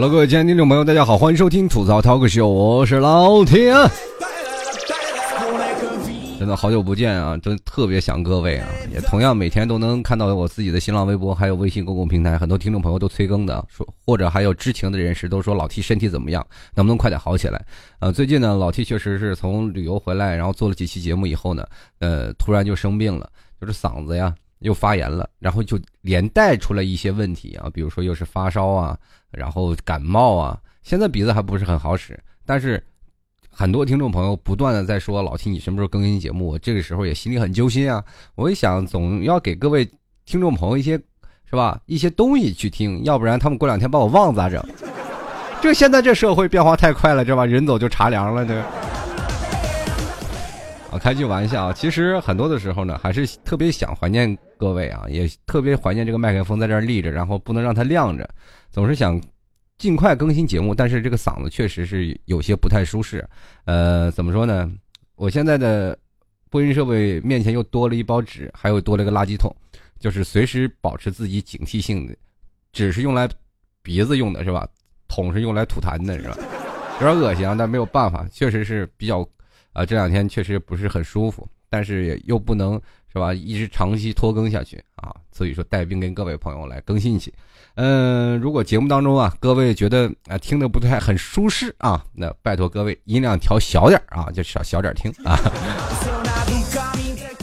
[0.00, 3.74] Hello，各位亲爱的听众朋友，大家好，欢迎收听吐槽 Talk Show，我是老铁。
[6.38, 8.68] 真的好久不见啊，真特别想各位啊！
[8.94, 17.60] 也同样每天都能看到我自己的新浪微博，还有微信公共平台，很多听众朋友都催更的，说或者还有知情的人士都说老 T 身体怎么样，能不能快点好起来？
[17.98, 21.66] 呃，最近呢，老 T 确实是从旅游回来，然后做了几期节目以后呢，
[21.98, 23.28] 呃，突然就生病了，
[23.60, 28.98] 就是嗓子呀又发炎了，然后就连带出来一些问题啊，比如说又是发烧啊，
[29.30, 32.82] 然后感冒啊，现在鼻子还不是很好使，但是。
[33.50, 36.46] 很多听众朋友不断的在说老 T 你什么时候更新节目？
[36.46, 38.04] 我这个时候也心里很揪心啊！
[38.36, 39.84] 我一想，总要给各位
[40.24, 40.92] 听众朋友一些，
[41.50, 41.80] 是吧？
[41.86, 44.64] 一些东西去听，要不然他们过两天把我忘咋整？
[45.60, 47.44] 这现在这社会变化太快了，知道吧？
[47.44, 48.62] 人走就茶凉了，这。
[50.98, 58.28] 开句玩笑啊，其实很多的时候呢，还是特别想怀念各位啊，也特别怀念这个麦克风在这儿立着，然后不能让它亮着，
[58.70, 59.20] 总是想。
[59.78, 63.24] 尽快更新节目，但是这个嗓子确实是有些不太舒适。
[63.64, 64.68] 呃，怎么说呢？
[65.14, 65.96] 我现在的
[66.50, 69.54] 播音设备面前又多了一包纸，还有多了个垃圾桶，
[70.00, 72.16] 就是随时保持自己警惕性的。
[72.72, 73.28] 纸是用来
[73.80, 74.66] 鼻子用的，是吧？
[75.06, 76.36] 桶是用来吐痰的，是吧？
[77.00, 79.24] 有点恶心啊，但没有办法，确实是比较
[79.78, 82.72] 啊，这两天确实不是很舒服，但是又不能
[83.12, 83.32] 是吧？
[83.32, 87.32] 一直长期拖更下去啊，所以说带病跟各位朋友来更新去。
[87.76, 95.38] 嗯，如果节目当中啊，各位觉得啊听的不太很舒适啊，那拜托各位音量调小点啊，就少小点听啊。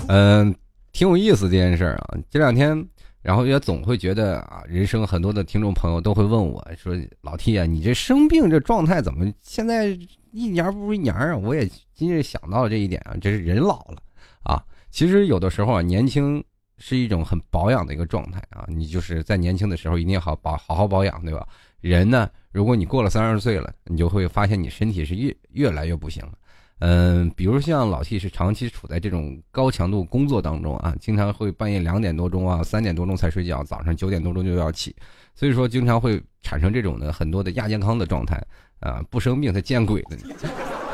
[0.09, 0.53] 嗯，
[0.92, 2.17] 挺有意思这件事啊。
[2.30, 2.86] 这两天，
[3.25, 9.87] 然后也总会觉得啊，人生很多的听众朋友都会问我说：“老 T 啊，你这生病这状态怎么现在
[10.31, 13.97] 一年不如一年啊？”我也今日想到了这一点啊，这是人老了
[14.43, 14.64] 啊。
[14.91, 16.43] 其实有的时候啊，年轻。
[16.77, 18.65] 是一种很保养的一个状态啊！
[18.67, 21.47] 你就是在年轻的时候一定要好保好好保养，对吧？
[21.80, 26.33] 人呢，如果你过了三十岁了，你就会发现你身体是越越来越不行了。
[26.80, 34.95] 嗯，比如像老 T 是长期处在这种高强度工作当中啊，经常会半夜两点多钟啊、三点多钟才睡觉，早上九点多钟就要起，
[35.33, 38.41] 所以说经常会产生这种的很多的亚健康的状态
[38.80, 40.17] 啊，不生病他见鬼的。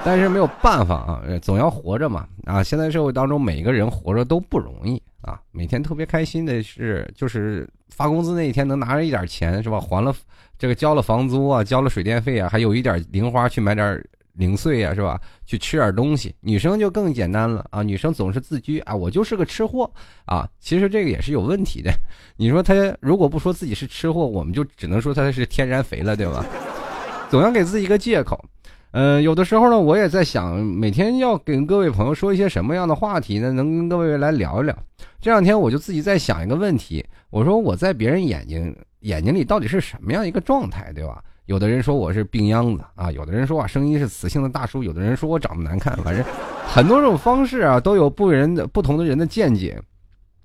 [0.04, 2.64] 但是没有办法啊，总要活着嘛啊！
[2.64, 5.02] 现在社会当中每个人活着都不容易。
[5.22, 9.80] 啊，每天特别开心的是，就是发工资那一天能拿着一点钱，是吧？
[9.80, 10.12] 还了
[10.58, 14.04] 这个交了房租啊，交了水电费啊，还有一点零花去买点
[14.34, 15.20] 零碎啊，是吧？
[15.46, 16.36] 去吃点东西。
[16.42, 19.92] 女生就更简单了啊，女生总是自居啊，我就是个吃货
[20.26, 20.48] 啊。
[20.60, 21.92] 其实这个也是有问题的。
[22.38, 26.46] 你说她如果不说自己是吃货，我们就只能说她是天然肥了，对吧？
[27.30, 28.44] 总要给自己一个借口。
[28.94, 33.50] 嗯，有的时候呢，我也在想，每天要跟各位朋友说一些什么样的话题呢？
[33.54, 34.78] 能跟各位来聊一聊。
[35.22, 41.24] 这两天我就自己在想一个问题，我说我在别人眼睛眼睛里到底是什么样一个状态，对吧？
[41.46, 46.24] 有的人说我是病秧子啊，有的人说啊声音是磁性的大叔，有的人说我长得难看，反正
[46.66, 49.82] 很多种方式啊，都有不人的不同的人的见解。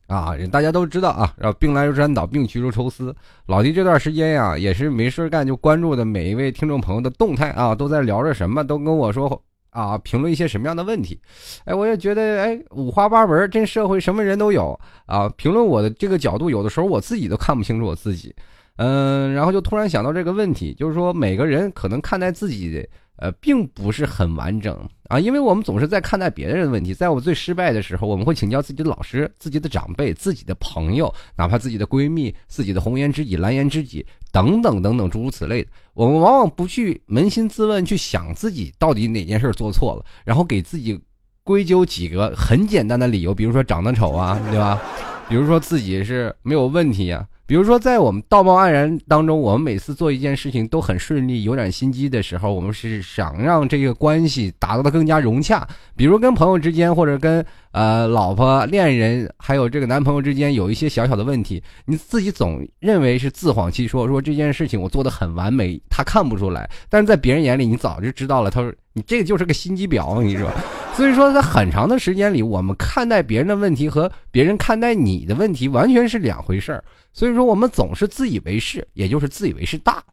[0.09, 3.13] 啊，大家都知道啊，然后病来如山倒，病去如抽丝。
[3.47, 11.21] 老弟这段时间呀，也是没事干就关注的每一位听众朋友的动态啊，都在聊着什么，都跟我说啊，评论一些什么样的问题。
[11.65, 15.29] 哎，我也觉得哎，五花八门，这社会什么人都有啊。
[15.31, 18.33] 评论我的这个角度，有的时候我自己都看不清楚我自己。
[18.77, 22.87] 嗯，然后就突然想到这个问题，就是说每个人可能看待自己的。
[23.19, 24.79] 呃，并不是很完整
[25.09, 26.93] 啊，因为我们总是在看待别人的问题。
[26.93, 35.71] 在我最失败的时候，我们会请教自己的老师、自己的长辈、自己的朋友，哪怕自己的闺蜜、自己的红颜知己、蓝颜知己等等等等诸如此类的。
[35.95, 41.01] 我们往往不去扪心自问，去想自己到底哪件事做错了，然后给自己
[41.43, 44.79] 归咎几个很简单的理由，比如说长得丑啊，对吧？
[45.27, 47.27] 比如说自己是没有问题啊。
[47.47, 55.65] 比如说，在我们道貌岸然当中，我们每次做一件事情都很顺利，有点心机的时候，我们是想让这个关系达到的更加融洽。
[55.95, 66.69] 比如跟朋友之间，或者跟呃老婆、恋人，还有这个男朋友之间有一些小小的问题，你自己总认为是自谎其说，说这件事情我做的很完美，他看不出来。
[66.89, 68.51] 但是在别人眼里，你早就知道了。
[68.51, 70.51] 他说你这个就是个心机婊，你说。
[70.97, 76.83] 所以说，在很长的时间里，我们看待别人的问题和别人看待你的问题完全是两回事儿。
[77.17, 80.05] 所以说，我们总是自以为是，也就是自以为是大。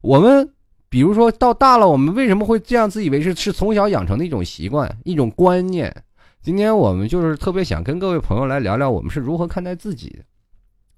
[0.00, 0.52] 我们
[0.88, 3.32] 比如说到大了，我们为什么会这样自以为是？
[3.32, 5.94] 是从小养成的一种习惯、一种观念。
[6.42, 10.24] 今天我们就是特别想跟各位朋友来聊聊，我们是如何看待自己的。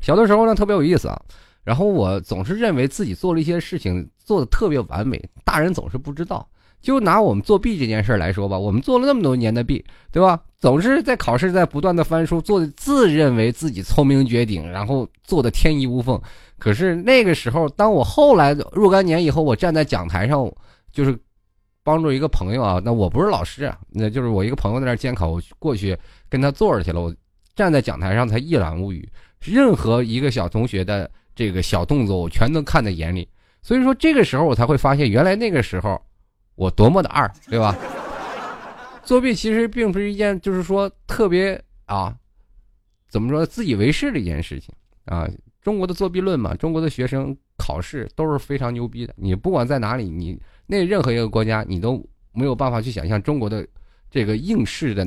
[0.00, 1.22] 小的时候呢，特别有意思啊。
[1.62, 6.48] 然后我总是认为自己做了一些事情做的特别完美，大人总是不知道。
[6.80, 10.40] 就拿我们作弊这件事来说吧，我们做了那么多年的弊，对吧？
[10.58, 16.20] 总是在考试在不断的翻书，做的自认为自己聪明绝顶，然后做的天衣无缝。
[16.58, 20.50] 可是那个时候，当我后来若干年以后，我站在讲台上，
[20.92, 21.18] 就是
[21.82, 25.96] 帮助一个朋友啊，那我不是老师啊，那就是我一个朋友在那监考，我过去
[26.28, 27.14] 跟他坐着去了，我
[27.54, 29.06] 站在讲台上才一览无余，
[29.40, 33.26] 任何一个小同学的这个小动作，我全都看在眼里。
[33.62, 36.00] 所以说，这个时候我才会发现，原来那个时候。
[36.60, 37.74] 我多么的二，对吧？
[39.02, 42.14] 作弊其实并不是一件，就是说特别啊，
[43.08, 44.68] 怎么说自以为是的一件事情
[45.06, 45.26] 啊。
[45.62, 49.14] 中国的作弊论嘛，中国的学生考试都是非常牛逼的。
[49.16, 53.66] 你不管在哪里，你那任何一个国家，你都没有办法去想象中国的
[54.10, 55.02] 这个应试的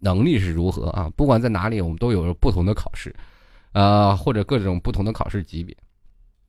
[0.00, 1.10] 能力是如何啊。
[1.16, 3.14] 不管在哪里，我们都有不同的考试，
[3.72, 5.74] 呃，或者各种不同的考试级别。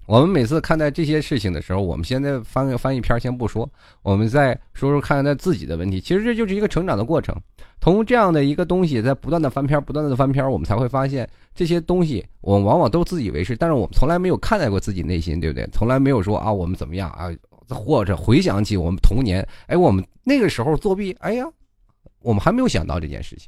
[0.09, 3.69] 我们每次看待这些事情的时候，我们现在翻个翻译片先不说，
[4.01, 6.01] 我们再说说看待自己的问题。
[6.01, 7.35] 其实这就是一个成长的过程。
[7.79, 15.69] 从这样的一个东西，在不断的翻篇、不断的翻篇，我们才会发现这些东西，我们往往都自以为是，但是我们从来没有看待过自己内心，对不对？
[15.71, 17.29] 从来没有说啊，我们怎么样啊？
[17.69, 21.45] 或者回想起我们童年，哎，我们那个时候作弊，哎呀，
[22.23, 23.47] 我们还没有想到这件事情。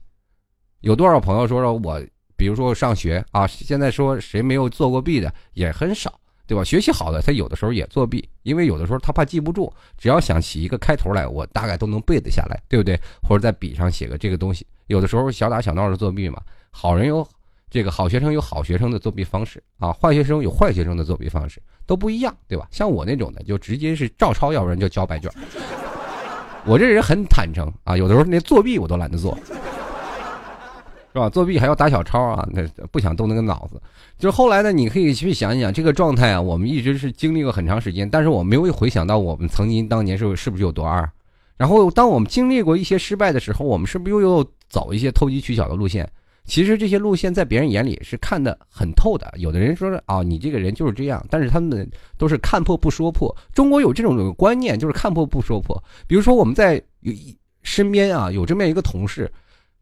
[0.82, 2.00] 有多少朋友说说我，
[2.36, 6.21] 比如说上学啊，现在说谁没有做过弊的也很少。
[6.52, 6.66] 对吧？
[6.66, 13.00] 学习好的，他有的时候也作弊，因为有的时候他怕记不住，只要想起一个开头来，我大概都能背得下来，对不对？
[13.24, 14.68] 或者在笔上写个这个东西。
[14.88, 17.26] 有的时候小打小闹的作弊嘛，好人有
[17.70, 22.68] 这个好学生有好学生的作弊方式啊，坏学生有坏学生的作弊方式，都不一样，对吧？
[22.70, 25.32] 像我那种的，就直接是照抄，要不然就交白卷。
[26.66, 29.38] 我这人很坦诚啊，有的时候连作弊我都懒得做。
[31.14, 31.30] 是吧？
[31.30, 32.48] 作弊还要打小抄啊？
[32.52, 33.82] 那不想动那个脑子。
[34.18, 36.42] 就是后来呢，你可以去想一想这个状态啊。
[36.42, 41.10] 我们一直是经历过很长时间，但是我没有回想到我们曾经当年是是不是有多二。
[41.58, 46.10] 然后当我们经历过一些失败的时候，我们是不是又又走一些投机取巧的路线？
[46.46, 49.32] 其实这些路线在别人眼里是看得很透的。
[49.36, 53.36] 有的人说啊，你这个人就是这样，但是他们都是看破不说破。
[53.54, 55.82] 中国有这种观念，就是看破不说破。
[56.08, 57.14] 比如说我们在有
[57.64, 59.32] 身边啊，有这么一个同事。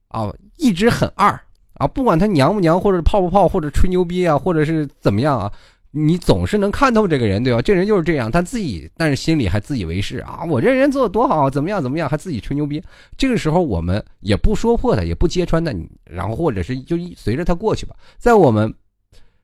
[0.09, 1.39] 啊，一直很二
[1.75, 5.51] 啊，不管他娘不娘，或者泡不泡，或者吹牛逼啊，或者是怎么样啊，
[5.91, 7.61] 你总是能看透这个人，对吧？
[7.61, 12.83] 这人就是这样，他自己，但是心里还自以为是啊，我这人做的多好，怎么样怎么样，还自己吹牛逼。
[13.17, 15.73] 这个时候我们也不说破他，也不揭穿他，
[16.03, 18.73] 然后或者是就随着他过去吧，在我们。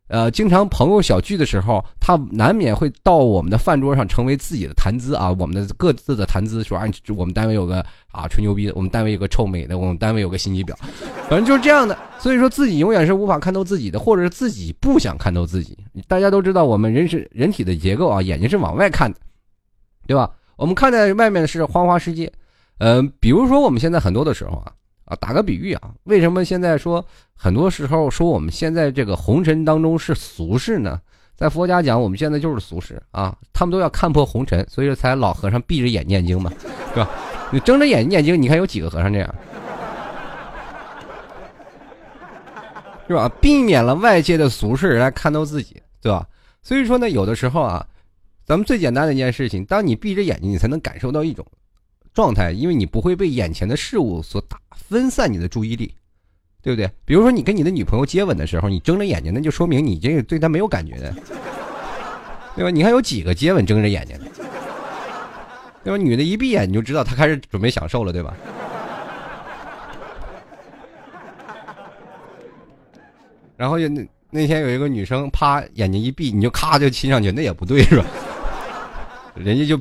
[0.07, 6.85] 呃，经常朋友小聚的时候，他难免会到我们的饭桌上成为自己的谈资啊，我们的各自的谈资，说啊，
[7.17, 10.75] 我们单位有个啊吹牛逼的，我们单位有个臭美的，我们单位有个心机婊，
[11.27, 11.97] 反正就是这样的。
[12.19, 15.75] 所以说自己永远是无法看透自己的，或者是自己不想看透自己。
[16.07, 19.19] 大家都知道，我们人是人体的结构啊，眼睛是往外看的，
[20.05, 20.29] 对吧？
[20.55, 22.31] 我们看在外面的是花花世界，
[22.77, 24.71] 嗯，比如说我们现在很多的时候啊。
[25.05, 27.03] 啊，打个比喻啊，为什么现在说
[27.35, 30.99] 很多时候说我们现在这个红尘当中是俗世呢？
[31.35, 36.51] 在佛家讲，我们现在就是俗世啊，他们都要看破红尘，所以才老和尚闭着眼念经嘛，
[36.93, 37.09] 是吧？
[37.51, 39.35] 你睁着眼念经，你看有几个和尚这样，
[43.07, 43.29] 是吧？
[43.41, 46.25] 避免了外界的俗事来看到自己，对吧？
[46.63, 47.85] 所以说呢，有的时候啊，
[48.45, 51.45] 咱们最简单的一件事情，当你闭着眼睛，你才能感受到一种。
[52.15, 55.93] 状态，因为你不会被眼前的事物所打分散你的注意力，
[56.61, 56.89] 对不对？
[57.03, 61.13] 比如说你跟你的女朋友接吻的时候，你睁着眼睛，那就说明你这个对她没有感觉的，
[62.55, 62.71] 对吧？
[62.71, 64.25] 你看有几个接吻睁着眼睛的，
[65.83, 65.97] 对吧？
[66.01, 68.33] 女的一闭眼你就知道她开始准备享受了，对吧？
[73.57, 78.05] 然后就那那天有一个女生，啪眼睛一闭，你就咔就亲上去，那也不对是吧？
[79.35, 79.77] 人家就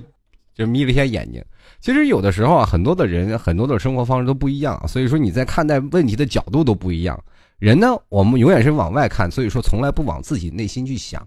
[0.52, 1.40] 就眯了一下眼睛。
[1.84, 7.22] 其实有的时候啊，很多的人，很多的生活方式都不一样，所以说你在看待问题的角度都不一样。
[7.58, 11.22] 人呢，我们永远是往外看，所以说从来不往自己内心去想。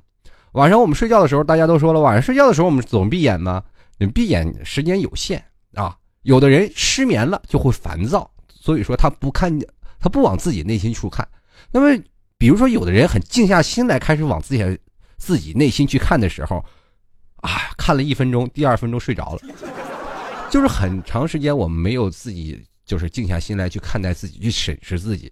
[0.54, 3.64] 晚上我们睡觉的时候，大家都说了，晚上睡觉的时候我们总闭眼吗？
[4.00, 5.44] 你闭眼时间有限
[5.76, 5.96] 啊。
[6.24, 9.56] 有的人失眠了就会烦躁，所以说他不看，
[10.00, 11.28] 他不往自己内心处看。
[11.72, 12.04] 那么，
[12.36, 14.80] 比如说有的人很静下心来，开始往自己
[15.20, 16.66] 自己内心去看的时候，
[17.44, 19.87] 啊，看了一分钟，第二分钟睡着了。
[20.50, 25.32] 就是很长时间，我们没有自己，就是静下心来去看待自己，去审视自己。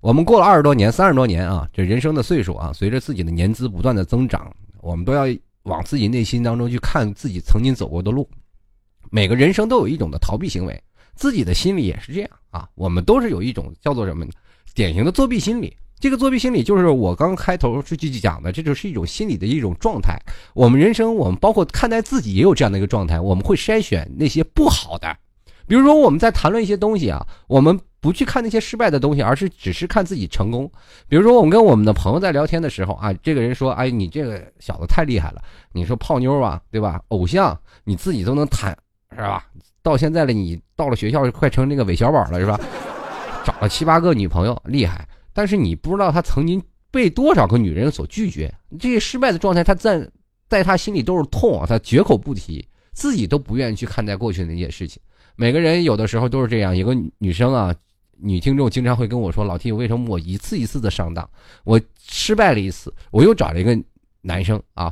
[0.00, 5.24] 我们过了二十多年、三十多年啊，这人生的岁数啊，随着自己的年资不断的增长，我们都要
[5.64, 8.28] 往自己内心当中去看自己曾经走过的路。
[9.10, 10.82] 每个人生都有一种的逃避行为，
[11.14, 12.68] 自己的心理也是这样啊。
[12.74, 14.26] 我们都是有一种叫做什么
[14.74, 20.18] 典型的作弊心理这个作弊心理就是我刚开头这句讲的，这就是一种心理的一种状态。
[20.54, 25.16] 我们人生，我们包括看待自己也有这样的一个状态，我们会筛选那些不好的。
[25.66, 30.70] 比如说我们在谈论一些东西啊，我们不去看那些失败的东西，而是只是看自己成功。
[31.08, 37.00] 比如说我们跟我们的朋友在聊天的时候啊，这个人说：“哎，你这个小子太厉害了，你说泡妞啊，对吧？
[37.08, 38.76] 偶像你自己都能谈，
[39.10, 39.44] 是吧？
[39.82, 42.60] 到现在了，你到了学校快成那个韦小宝了，是吧？
[43.44, 45.08] 找了七八个女朋友，厉害。
[45.36, 48.50] 但是你不知道他曾经被多少个女人所拒绝，
[48.80, 50.08] 这些失败的状态，他在
[50.48, 54.98] 在他心里都是痛啊，他绝口不提，自己都不愿意去看待过去的那些事情。”
[55.36, 56.74] 每个人有的时候都是这样。
[56.74, 57.74] 有个女生啊，
[58.16, 61.28] 女听众经常会跟我说：“老 T，为什么我一次一次的上当？
[61.64, 61.78] 我
[62.08, 63.78] 失败了一次，我又找了一个
[64.22, 64.90] 男生啊，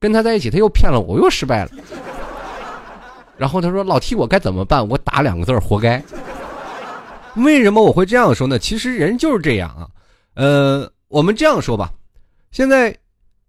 [0.00, 1.70] 跟他在一起，他又骗了我，又失败了。
[3.38, 4.88] 然后他说：老 T，我该怎么办？
[4.88, 6.02] 我打两个字活该。
[7.36, 8.58] 为什么我会这样说呢？
[8.58, 9.90] 其实人就是这样啊。
[10.34, 11.92] 呃，我们这样说吧，
[12.50, 12.96] 现在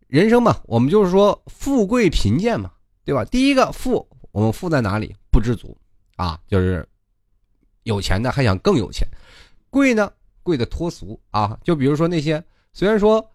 [0.08, 2.72] 人生嘛，我们就是说富贵贫贱嘛，
[3.04, 3.26] 对吧？
[3.26, 5.16] 第一个富，我们富在哪里？
[5.32, 5.78] 不知足。
[6.16, 6.88] 啊，就是
[7.84, 9.06] 有钱的还想更有钱，
[9.70, 10.10] 贵呢
[10.44, 11.60] 贵的脱俗啊！
[11.62, 13.34] 就比如说那些虽然说，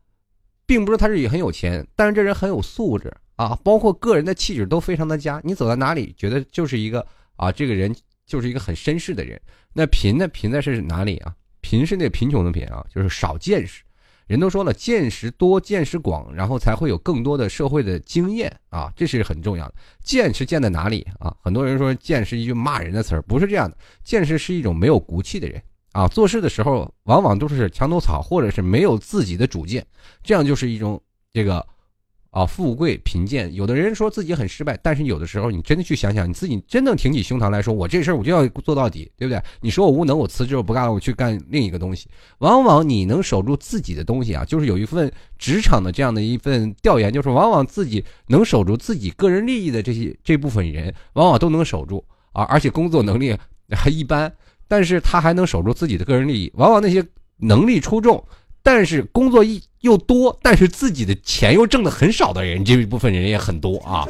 [0.64, 5.42] 并不是他是很有钱，但是这人很有素质啊，包括个人的气质都非常的佳。
[5.44, 9.38] 你走到哪里，觉得就是一个啊，这个人就是一个很绅士的人。
[9.72, 11.34] 那贫呢，贫在是哪里啊？
[11.60, 13.82] 贫是那贫穷的贫啊，就是少见识。
[14.26, 19.74] 人都说了，见识多，见识广，然后才会有更多的社会的经验啊，这是很重要的。
[20.02, 21.34] 见识见在哪里啊？
[21.42, 23.76] 很多人说见识一句骂人的词儿，不是这样的。
[24.04, 25.60] 见识是一种没有骨气的人
[25.92, 29.86] 啊，做事的时候往往都是墙头草，或者是没有自己的主见，
[30.22, 31.00] 这样就是一种
[31.32, 31.66] 这个。
[32.30, 39.42] 啊，富贵贫贱，有的人说自己很失败，但是有的时候你真的去想想，你自己真正挺起胸膛来说，我这事儿我就要做到底，对不对？
[39.60, 42.08] 你说我无能，我辞职我不干了，我去干另一个东西。
[42.38, 53.36] 往往你能守住自己的东西啊，就是有一份职场的这样的一份调研，就是往往自己能守住自己个人利益的这些这部分人，往往都能守住啊，而且工作能力
[53.70, 54.32] 还一般，
[54.68, 56.52] 但是他还能守住自己的个人利益。
[56.54, 57.04] 往往那些
[57.38, 58.24] 能力出众。
[58.62, 64.06] 但是工作一又多，但是自己的钱又挣的很少的人，这一部分人也很多啊。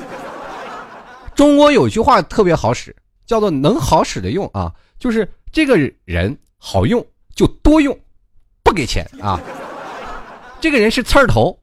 [1.35, 7.97] 中国有句话特别好使，叫做“能好使的用”啊，就是这个人好用就多用，
[8.63, 9.41] 不给钱啊。
[10.61, 11.57] 这个人是刺儿头，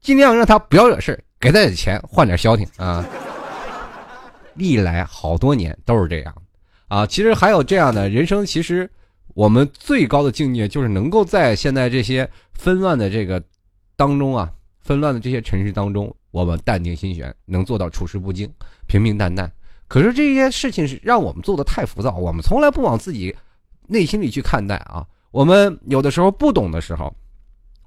[0.00, 3.04] 尽量让他不要惹事给他点钱换点消停啊。
[4.54, 6.34] 历来好多年都是这样
[6.88, 7.06] 啊。
[7.06, 8.90] 其实还有这样的人生，其实。
[9.34, 13.42] 我们最高的境界就是能够在现在这些纷乱的这个
[13.96, 18.50] 当中啊，纷乱的这些尘世当中，我们淡定心悬，能做到处事不惊，
[18.86, 19.50] 平平淡淡。
[19.88, 23.34] 可是这些事情是让我们做的太浮躁，我们从来不往自己
[23.86, 25.06] 内心里去看待啊。
[25.30, 27.14] 我们有的时候不懂的时候，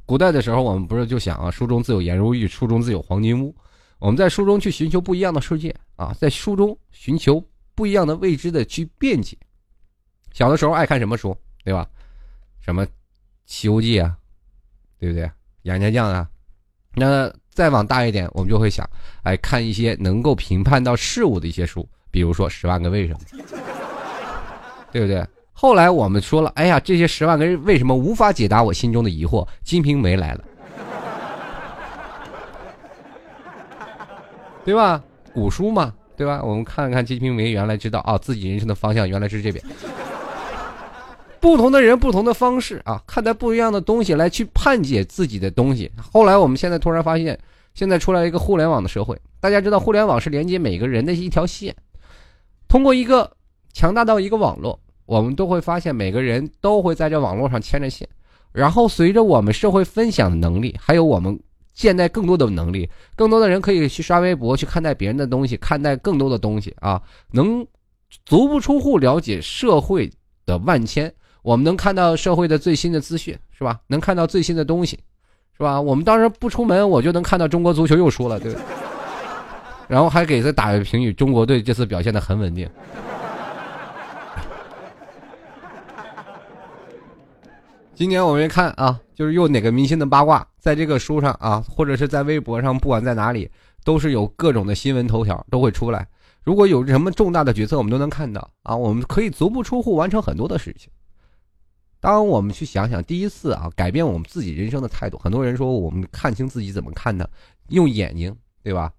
[0.06, 3.54] 古代的时候我们不是就想啊，书中自有颜如玉，书中自有黄金屋。
[4.00, 7.42] 我们在书中去寻求不一样的世界啊，在书中寻求
[7.74, 9.38] 不一样的未知的去辩解。
[10.34, 11.88] 小的时候爱看什么书，对吧？
[12.60, 12.86] 什么
[13.46, 14.18] 《西游记》啊，
[15.00, 15.30] 对不对？
[15.62, 16.28] 杨家将啊。
[16.96, 18.88] 那再往大一点，我们就会想，
[19.24, 23.20] 哎，看一些能够评判到事物的一些书，比如说《十万个为什么》，
[24.92, 25.26] 对不对？
[25.52, 30.44] 后来我们说了，哎呀，这些十万个为什么无法解答我心中的疑惑，《金瓶梅》来了，
[34.66, 35.04] 对吧？
[35.34, 36.42] 古书嘛，对吧？
[36.44, 39.64] 我们看看《金瓶梅》，原来知道啊，自己人生的方向原来是这边。
[41.44, 45.92] 不同的人，不同的方式啊，看待不一样的东西来去判解自己的东西。
[46.14, 47.38] 后来，我们现在突然发现，
[47.74, 49.20] 现在出来一个互联网的社会。
[49.42, 51.76] 大家知道，互联网是连接每个人的一条线。
[52.70, 53.30] 通过一个
[53.74, 58.08] 强大到一个网络，我们都会发现，每个人都会在这网络上牵着线。
[58.54, 61.38] 然后，随着我们社会分享的能力，还有我们
[61.74, 67.68] 现在更多的能力，更多的人可以去刷微博，去看待别人的东西，看待更多的东西啊，能
[68.26, 70.10] 足不出户了解社会
[70.46, 71.14] 的万千。
[71.44, 73.80] 我们能看到社会的最新的资讯，是吧？
[73.88, 74.98] 能看到最新的东西，
[75.56, 75.80] 是吧？
[75.80, 78.56] 我们当时不出门，我就能看到中国足球又输了，对。
[79.90, 82.68] 然后还给他打个评语：中国队这次表现的很稳定。
[87.94, 93.52] 今年我们看啊，就是又哪个明星的八卦，在这个书上啊，或者是在微博上，不管在哪里，
[93.84, 96.08] 都是有各种的新闻头条都会出来。
[96.44, 100.90] 如果有什么重大的决策，我们都能看到啊，我们可以足不出户完成很多的事情。
[102.04, 105.18] 当我们去想想第一次啊，改变我们自己人生的态度。
[105.18, 107.26] 很多人说我们看清自己怎么看呢？
[107.70, 108.92] 用眼睛，对吧？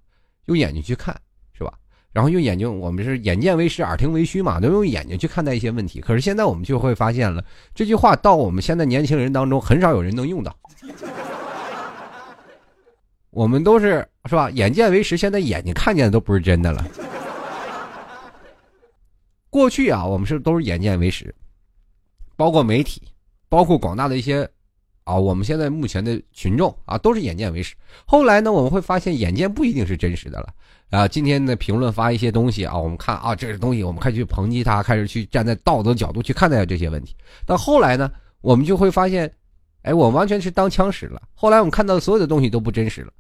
[0.47, 1.15] 用眼睛去看，
[1.53, 1.75] 是吧？
[2.15, 6.01] 然后用眼睛，我们是眼见为实，耳听为虚嘛，都用眼睛去看待一些问题。
[6.01, 7.45] 可是现在我们就会发现了，
[7.75, 10.57] 这句话到我们现在年轻人当中，很少有人能用到。
[13.29, 14.49] 我们都是是吧？
[14.49, 16.83] 眼见为实，现在眼睛看见的都不是真的了。
[19.51, 21.35] 过去啊，我们是都是眼见为实，
[22.37, 23.03] 包括媒体，
[23.49, 24.49] 包括广大的一些
[25.05, 27.75] 啊，我们现在目前的群众啊，都是眼见为实。
[28.05, 30.49] 后来呢，我们会发现眼见不一定是真实的了
[30.91, 31.07] 啊。
[31.07, 37.15] 今天的评论发一些东西啊，我们看啊，这个东西我们开始去抨击他，开始去站在道德角度去看待这些问题。
[37.45, 38.11] 到后来呢，
[38.41, 39.31] 我们就会发现，
[39.83, 41.21] 哎，我完全是当枪使了。
[41.35, 43.13] 后来我们看到的所有的东西都不真实了。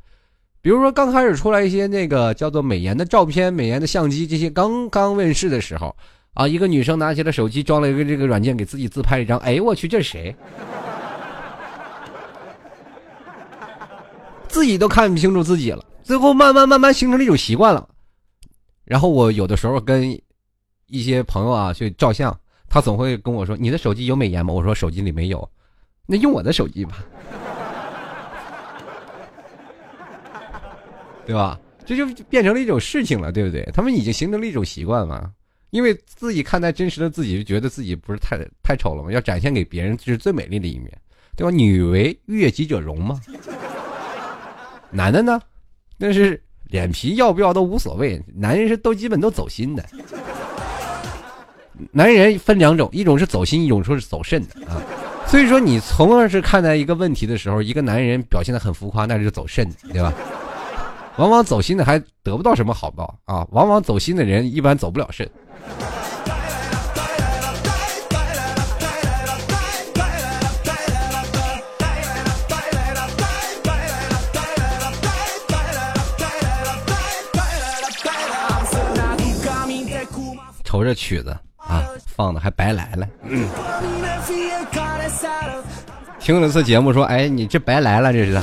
[0.62, 5.94] 比如说，刚开始出来一些那个叫做美颜的照片、美颜的相机，这些刚刚问世的时候，
[6.34, 9.38] 啊，一个女生拿起了手机，装了一个这个软件，给自己自拍一张。
[9.38, 10.36] 哎，我去，这是谁？
[14.48, 15.84] 自己都看不清楚自己了。
[16.02, 17.88] 最后慢慢慢慢形成了一种习惯了。
[18.84, 20.20] 然后我有的时候跟
[20.86, 22.36] 一些朋友啊去照相，
[22.68, 25.48] 他总会跟我说：“你的手机有美颜吗？”我说：“手机里没有。”
[26.06, 26.98] 那用我的手机吧。
[31.24, 31.58] 对吧？
[31.86, 33.62] 这就变成了一种事情了，对不对？
[33.72, 35.30] 他们已经形成了一种习惯嘛。
[35.74, 40.88] 因为自己看待真实的自己，就觉得自己不是太太丑了嘛，要展现给别人这是最美丽的一面，
[41.36, 41.50] 对吧？
[41.50, 43.20] 女为悦己者容嘛。
[44.88, 45.40] 男的呢，
[45.98, 49.84] 那是脸皮要不要都无所谓，男人是都基本都走心的。
[51.90, 54.80] 男人分两种，一种是走心，一种说是走肾的啊。
[55.26, 60.12] 所以说，你从而是看待一个问题的时候，一个男人表现的很浮夸，那是走肾，对吧？
[61.16, 63.44] 往往走心的还得不到什么好报啊！
[63.50, 65.28] 往往走心的人一般走不了肾。
[80.64, 81.84] 瞅这曲子啊，
[82.16, 83.06] 放的还白来了。
[86.18, 88.40] 听了次节目说：“哎，你这白来了，这是。”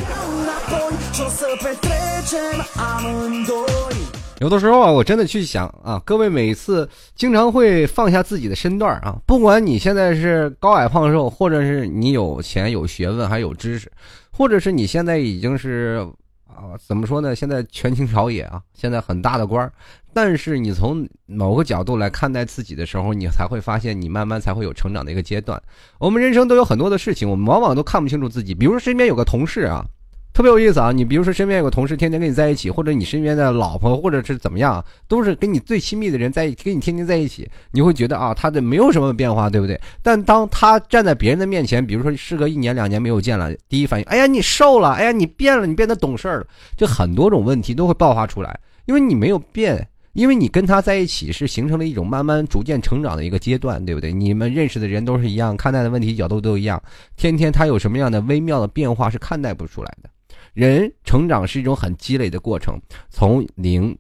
[4.41, 13.91] 有的时候啊，我真的去想啊，各位每次经常会放下自己的身段啊，不管你现在是高矮胖瘦，或者是你有钱有学问还有知识，
[14.31, 16.03] 或者是你现在已经是
[16.47, 17.35] 啊，怎么说呢？
[17.35, 19.71] 现在权倾朝野啊，现在很大的官儿，
[20.11, 25.61] 但是你从某个角度来看待自己的时候，你才会发现你慢慢才会有成长的一个阶段。
[25.99, 28.55] 我们人生都有很多的事情，我们往往都看不清楚自己。
[28.55, 29.85] 比如说身边有个同事啊。
[30.33, 30.93] 特别有意思啊！
[30.93, 39.79] 你比如说身边有个同事天天跟你在一起，或者你身边的老婆，或者是怎么样，都是跟你最亲密的人在跟你天天在一起，你会觉得啊，他的没有什么变化，对不对？
[40.01, 54.13] 但当他站在别人的面前，比如说事隔一年两年没有见了，第一反应，哎呀，你瘦了，哎呀，你变了，你变得懂事了，就很多种问题都会爆发出来，因为你没有变，因为你跟他在一起是形成了一种慢慢逐渐成长的一个阶段，对不对？
[54.13, 56.81] 你们认识的人都是一样，看待的问题角度都一样，
[57.17, 60.09] 天天他有什么样的微妙的变化是看待不出来的。
[60.53, 63.97] 人成长是一种很积累的过程，从零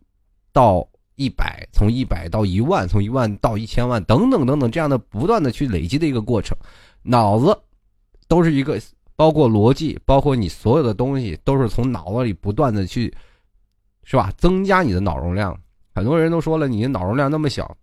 [0.51, 0.85] 到
[1.15, 6.57] 一百，从一百到一万，从一万到一千万，等等等等，这样的不断的去累积的一个过程。
[7.03, 7.57] 脑子
[8.27, 8.79] 都是一个，
[9.15, 13.13] 包括逻辑，包括你所有的东西，都是从脑子里不断的去，
[14.03, 14.31] 是吧？
[14.37, 15.57] 增加你的脑容量。
[15.93, 17.75] 很多人都说了，你的脑容量那么小，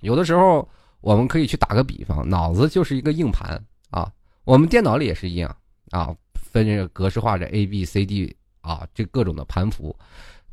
[0.00, 0.68] 有的时候
[1.00, 4.10] 我们可以去打个比方，脑子就是一个硬盘啊，
[4.44, 5.56] 我们电脑里也是一样
[5.90, 6.14] 啊。
[6.54, 9.94] 分这个格式化的 A B C D 啊，这各种的盘符。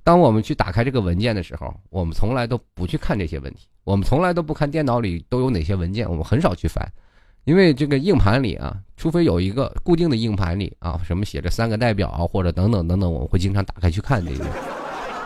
[0.03, 3.67] 当我们去打开这个文件的时候，我们从来都不去看这些问题。
[3.83, 6.83] 我们从来都不看电脑里都有哪些文件，我们很少去翻，
[7.43, 14.43] 因为这个硬盘里啊，除非有一个固定的硬盘里啊，什么写着三个代表啊，或者等等等等，我们会经常打开去看这些。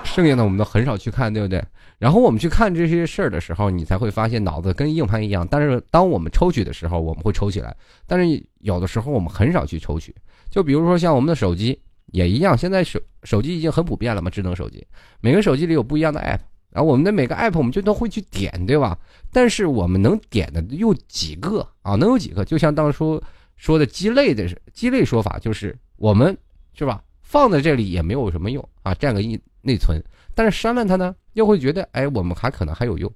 [0.06, 1.62] 剩下的我们都很少去看，对不对？
[1.98, 5.48] 然后我们去看这些事儿的时候，你才会发现脑子跟硬盘一样。
[5.50, 7.76] 但是当我们抽取的时候，我们会抽起来。
[8.06, 10.14] 但是有的时候我们很少去抽取。
[10.50, 14.86] 就比如说像我们的手机也一样，现在手手机已经很普遍了嘛，智能手机，
[15.22, 16.40] 每个手机里有不一样的 app，
[16.70, 18.98] 然后我们的每个 app 我们就都会去点，对吧？
[19.32, 21.96] 但是我们能点的又几个啊？
[21.96, 22.44] 能有几个？
[22.46, 23.22] 就像当初
[23.56, 26.38] 说的鸡肋的鸡肋说法，就是我们
[26.74, 27.02] 是吧？
[27.22, 30.02] 放在这里也没有什么用啊，占个一内存。
[30.34, 33.12] 但是删了它呢，又会觉得哎，我们还可能还有用，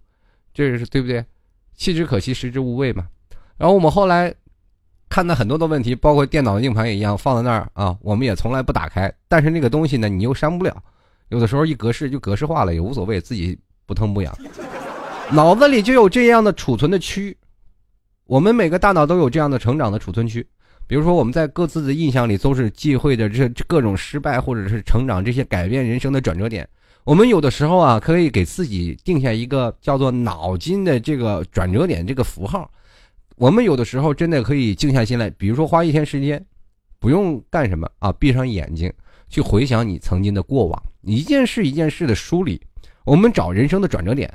[0.53, 1.23] 这是对不对？
[1.75, 3.07] 弃之可惜，食之无味嘛。
[3.57, 4.33] 然后我们后来。
[5.11, 9.11] 看到很多的问题，包括电脑的硬盘也一样放在那儿啊，我们也从来不打开。
[9.27, 10.83] 但是那个东西呢，你又删不了，
[11.29, 13.57] 有的时候一格式就格式化了也无所谓，自己
[13.87, 14.31] 不疼不痒。
[15.31, 17.35] 脑子里就有这样的储存的区，
[18.25, 20.47] 我们每个大脑都有这样的成长的储存区。
[20.89, 26.67] 比如说我们在各自的印象里都是忌讳的这各种失败或者是成长这些改变人生的转折点。
[27.03, 32.71] 我们有的时候啊，可以给自己定下一个叫做脑筋的这个转折点，这个符号。
[33.35, 36.43] 我们有的时候真的可以静下心来，比如说花一天时间，
[36.97, 38.91] 不用干什么啊，闭上眼睛
[39.29, 42.59] 去回想你曾经的过往，一件事一件事的梳理。
[43.05, 44.27] 我们找人生的转折点，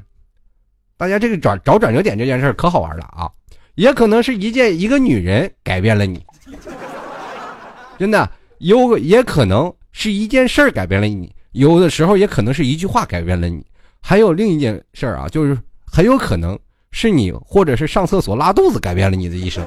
[0.97, 3.29] 大家这个转找转折点这件事可好玩了啊！
[3.75, 6.25] 也可能是一件一个女人改变了你，
[7.99, 8.29] 真的
[8.59, 11.35] 有也可能是一件事儿改变了你。
[11.53, 13.65] 有的时候也可能是一句话改变了你，
[14.01, 16.59] 还有另一件事儿啊，就是很有可能
[16.91, 19.65] 是你或者是上厕所拉肚子改变了你的一生，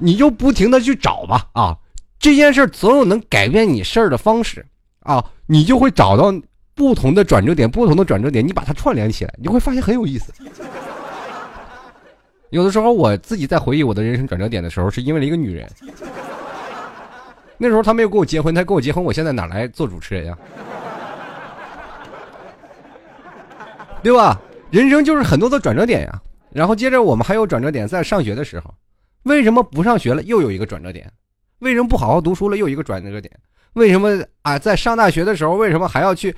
[0.00, 1.78] 你就不停的去找吧啊，
[2.18, 4.66] 这件事总有能改变你事儿的方式
[5.04, 6.34] 啊，你就会找到
[6.74, 10.32] 不同的转折点，不同的转折点，你把它串联起来，你会发现很有意思。
[12.56, 15.68] 有的时候我自己在回忆我的人生转折点的时候，是因为了一个女人。
[17.58, 20.38] 那时候她没有跟我结婚，她跟我结婚，我现在哪来做主持人呀？
[24.02, 24.40] 对吧？
[24.70, 26.22] 人生就是很多的转折点呀。
[26.50, 28.72] 然后接着我们还有转折点，在上学的时候，
[29.24, 30.22] 为什么不上学了？
[30.22, 31.12] 又有一个转折点。
[31.58, 32.56] 为什么不好好读书了？
[32.56, 33.30] 又一个转折点。
[33.74, 34.58] 为什么啊？
[34.58, 36.34] 在上大学的时候，为什么还要去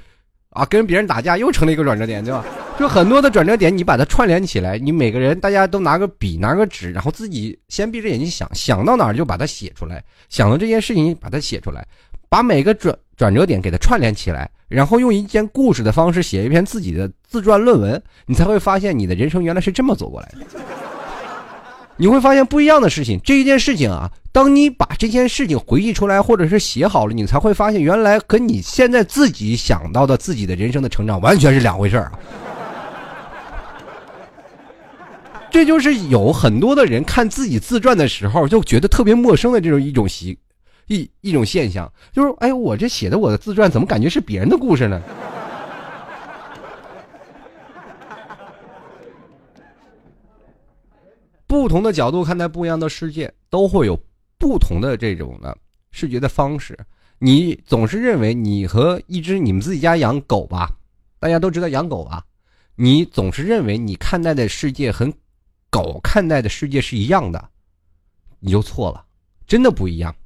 [0.51, 1.37] 啊跟别人打架？
[1.37, 2.45] 又成了一个转折点，对吧？
[2.79, 11.87] 就很多的转折点，你把它串联起来，你每个人大家都拿个笔，拿个纸，然后自己先闭着眼睛想，想到哪儿就把它写出来，想到这件事情把它写出来，
[12.29, 20.47] 把每个转转折点给它串联起来，然后用一件故事的方式写一篇自己的自传论文，你才会发现你的人生原来是这么走过来的。
[21.97, 32.13] 你会发现不一样的事情，这一件事情啊，当你把这件事情回忆出来，或者是写好了，你才会发现原来跟你现在自己想到的自己的人生的成长完全是两回事儿啊。
[35.51, 40.39] 这就是有很多的人看自己自传的时候就觉得特别陌生的这种一种习
[40.89, 45.03] 一一种现象，就是哎，我这写的我的自传怎么感觉是别人的故事呢？
[51.47, 53.99] 不同的角度看待不一样的世界，都会有
[54.39, 55.57] 不同的这种的
[55.91, 56.79] 视觉的方式。
[57.19, 60.71] 你总是认为你和一只你们自己家养狗吧，
[61.19, 62.25] 大家都知道养狗吧，
[62.77, 65.13] 你总是认为你看待的世界和。
[65.71, 67.51] 狗看待的世界是一样的，
[68.41, 69.05] 你就错了，
[69.47, 70.17] 真的不一样。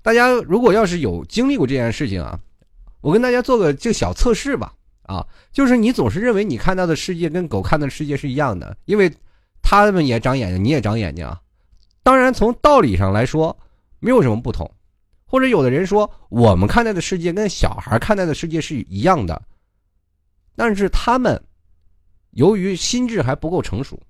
[0.00, 2.38] 大家如果要是有经历过这件事情啊，
[3.00, 4.72] 我跟大家做个这个小测试吧。
[5.02, 9.12] 啊，就是你总是认为你看到的世界跟狗看到的世界是一样的，因为
[9.60, 11.40] 他们也长眼睛，你也长眼睛啊。
[12.06, 13.58] 当然，从道理上来说
[13.98, 14.70] 没有什么不同。
[15.24, 19.42] 或者有的人说我们看待的世界跟小孩看待的世界是一样的，
[20.54, 21.42] 但是他们
[22.30, 24.00] 由于心智还不够成熟。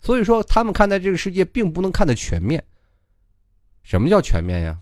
[0.00, 2.60] 所以说，他们看待这个世界并不能看得全面。
[3.84, 4.76] 什么叫全面呀？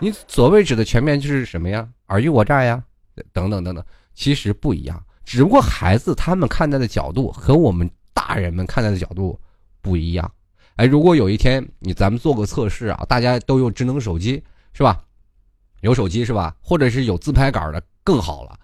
[0.00, 1.86] 你所谓指的全面就是什么呀？
[2.06, 2.82] 尔虞我诈呀，
[3.34, 3.84] 等等等等。
[4.14, 9.38] 其实不一样，只不过孩子他们看待的角度和我们大人们看待的角度
[9.82, 10.32] 不一样。
[10.76, 15.02] 哎，如果有一天你咱们做个测试啊，大家都用智能手机是吧？
[15.80, 16.54] 有手机是吧？
[16.60, 18.58] 或者是有自拍杆的更好了。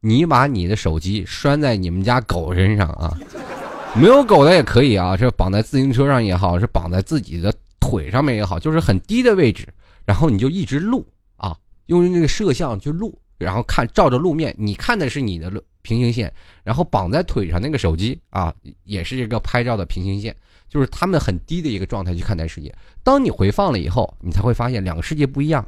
[0.00, 3.18] 你把你的手机拴在你们家狗身上啊。
[3.98, 9.66] 没有狗的也可以啊，是绑在自行车上也好，是绑在自己的腿上面也好，就是很低的位置，
[10.04, 11.04] 然后你就一直录
[11.36, 15.50] 啊，用那个摄像去录，然后看照着路面，你看的是你的
[15.82, 16.32] 平行线，
[16.64, 18.52] 然后绑在腿上那个手机啊，
[18.84, 20.34] 也是一个拍照的平行线，
[20.68, 22.74] 就是他们很低的一个状态去看待世界。
[23.02, 25.64] 当你回放了以后，你才会发现两个世界不一样。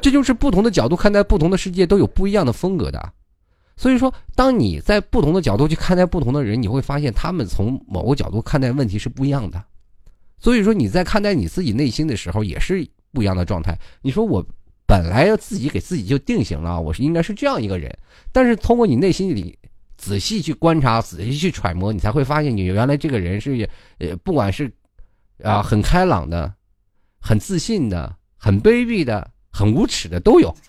[0.00, 3.12] 这就是不同的角度看待不同的世界，都有不一样的风格的。
[3.76, 9.64] 所以说，当你在不同的角度去看待不同的人，你会发现他们从某个角度看待问题是不一样的。
[10.38, 13.78] 所以说，你在看待你自己内心的时候，也是不一样的状态。
[14.02, 14.44] 你说我
[14.86, 17.90] 本来要自己给自己就定型了，我是应该是这样一个人，
[18.32, 19.56] 但是通过你内心里
[19.96, 24.70] 仔细去观察、仔细去揣摩，你才会发现你原来这个人是呃，不管是
[25.42, 26.52] 啊很开朗的、
[27.20, 30.54] 很自信的、很卑鄙的、很无耻的都有。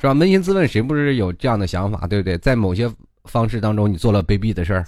[0.00, 0.14] 是吧？
[0.14, 2.38] 扪心自问，谁不是有这样的想法，对不对？
[2.38, 2.88] 在某些
[3.24, 4.86] 方式当中，你做了卑鄙的事儿，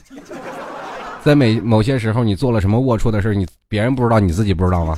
[1.24, 4.96] 在每某些时候，你做了什么龌龊的事儿，你别人不知道，你自己不知道吗？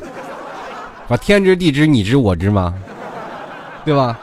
[1.08, 2.74] 啊，天知地知，你知我知吗？
[3.84, 4.18] 对吧？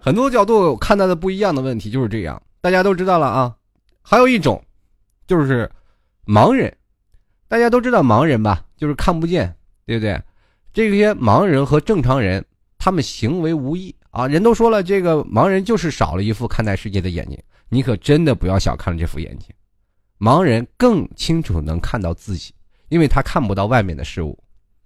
[0.00, 3.54] 很多角度看到的不一样的问题就是这样，大家都知道了啊。
[4.02, 4.62] 还有一种，
[5.26, 5.70] 就是
[6.26, 6.74] 盲人，
[7.48, 8.64] 大家都知道盲人吧？
[8.76, 9.54] 就是看不见，
[9.86, 10.20] 对不对？
[10.72, 12.44] 这些盲人和正常人。
[12.84, 14.26] 他们行为无异啊！
[14.26, 17.40] 人都说了，这个盲人就是少了一副看待世界的眼睛。
[17.68, 19.50] 你可真的不要小看了这副眼睛。
[20.18, 22.52] 盲人更清楚能看到自己，
[22.92, 24.38] 因为他看不到外面的事物，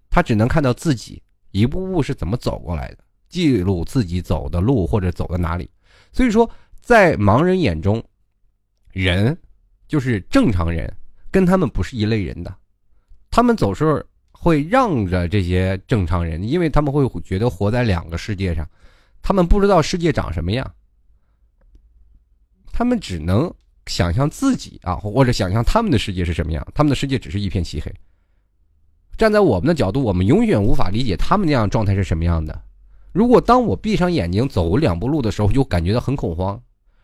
[0.09, 5.69] 他只能看到自己一步步是怎么走过来的，记录自己走的路或者走到哪里。
[6.13, 6.49] 所以说，
[6.81, 8.01] 在盲人眼中，
[8.93, 9.37] 人
[9.89, 10.89] 就是正常人，
[11.33, 12.57] 跟他们不是一类人的。
[13.29, 18.65] 他们总是会让着这些正常人，因为他们会觉得活在两个世界上，
[19.21, 20.75] 他们不知道世界长什么样，
[22.73, 23.53] 他们只能
[23.87, 27.93] 想象自己啊，或者想象他们的世界是什么样，他们的世界只是一片漆黑。
[29.17, 32.63] 站在我们的角度，我们永远无法理解他们那样状态是什么样的。
[33.13, 36.61] 如果当我闭上眼睛走两步路的时候，就感觉到很恐慌，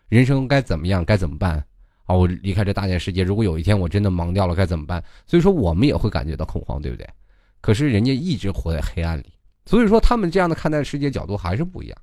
[0.08, 1.64] 人生该怎么样，该怎么办？
[2.04, 5.02] 啊，我离开这大千世界，如果有一天我真的盲掉了，该怎么办？
[5.26, 7.08] 所以说，我们也会感觉到恐慌，对不对？
[7.60, 9.32] 可是人家一直活在黑暗里，
[9.64, 11.96] 所以说他们这样的看待世界角度还是不一样。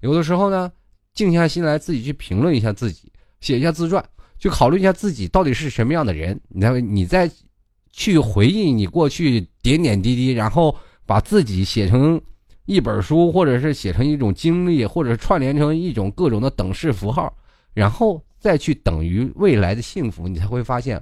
[0.00, 0.72] 有的时候呢，
[1.14, 4.04] 静下心来，自己去评论一下自己，写一下自传，
[4.42, 6.38] 去考虑一下自己到底是什么样的人。
[6.48, 7.30] 你再你再
[7.92, 10.76] 去回忆你过去点点滴滴，然后
[11.06, 12.20] 把自己写成
[12.64, 17.32] 一本书，或者是写成一种经历，或者串联成一种各种的等式符号，
[17.72, 18.20] 然后。
[18.42, 21.00] 再去等于未来的幸福，你才会发现，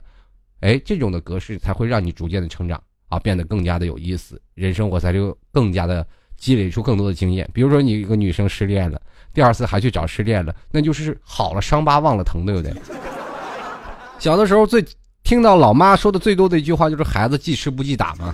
[0.60, 7.48] 哎，这种的格式才会让你逐渐的成长啊，变得更加的有意思，人生我才就更加的积累出更多的经验。
[7.54, 9.00] 比如说，你一个女生失恋了，
[9.32, 12.74] 第二次还去找失恋了，那就是好了伤疤忘了疼，对不对？
[14.20, 14.84] 小的时候最
[15.24, 18.32] 听到老妈说的最多的一句话就是“孩子记吃不记打”嘛，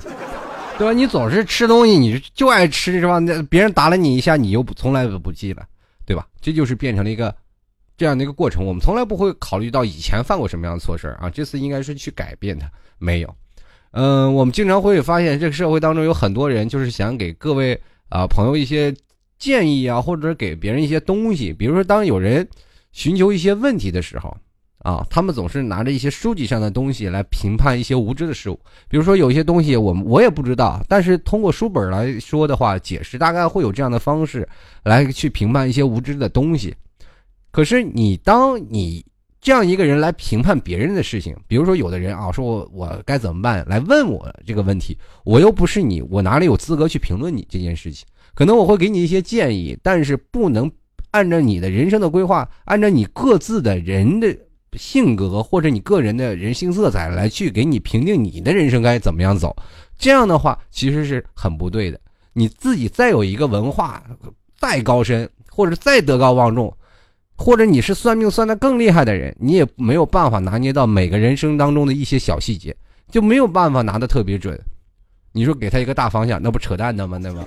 [0.77, 0.93] 对吧？
[0.93, 3.19] 你总是吃东西，你就爱吃是吧？
[3.19, 5.65] 那别人打了你一下，你又不从来都不记了，
[6.05, 6.27] 对吧？
[6.43, 7.35] 这就是变成了一个。
[7.99, 11.31] 这样的一个过程，我们从来不会考虑到以前犯过什么样的错事啊。
[11.31, 13.35] 这次应该是去改变它，没有。
[13.93, 18.95] 嗯，我们经常会发现，这个社会当中有很多人，就是想给各位啊朋友一些
[19.39, 21.55] 建议啊，或者给别人一些东西。
[21.55, 22.47] 比如说，当有人
[22.93, 24.37] 寻求一些问题的时候，
[24.87, 28.61] 啊，他们总是拿着一些书籍上的东西来评判一些无知的事物。
[28.89, 34.49] 比如说，有些东西我我也不知道，但是通过书本来说的话，解释大概会有这样的方式
[34.85, 36.73] 来去评判一些无知的东西。
[37.51, 39.05] 可是你当你
[39.41, 48.07] 这样一个人来评判别人的事情，比如说有的人啊说我我该怎么办来问我这个问题，我又不是你，我哪里有资格去评论你这件事情？
[48.35, 50.71] 可能我会给你一些建议，但是不能
[51.11, 54.37] 按照你的人生的规划，按照你各自的人的
[54.77, 59.55] 性格或者你个人的人性色彩来去给你评定你的人生该怎么样走。
[59.99, 61.99] 这样的话其实是很不对的。
[62.33, 64.03] 你自己再有一个文化
[64.59, 66.75] 再高深，或者再德高望重。
[67.39, 72.75] 或者你是算命算的更厉害的人，你也没有办法拿捏到每个人生当中的一些小细节，
[73.11, 74.59] 就没有办法拿的特别准。
[75.33, 77.19] 你说给他一个大方向，那不扯淡的吗？
[77.19, 77.45] 对吧？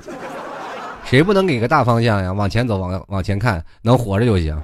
[1.06, 2.32] 谁不能给个大方向呀？
[2.32, 4.56] 往前走，往往前看，能活着就行。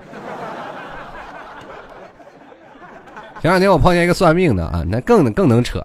[3.46, 5.80] 前两天我碰见一个算命的啊，那更更能扯，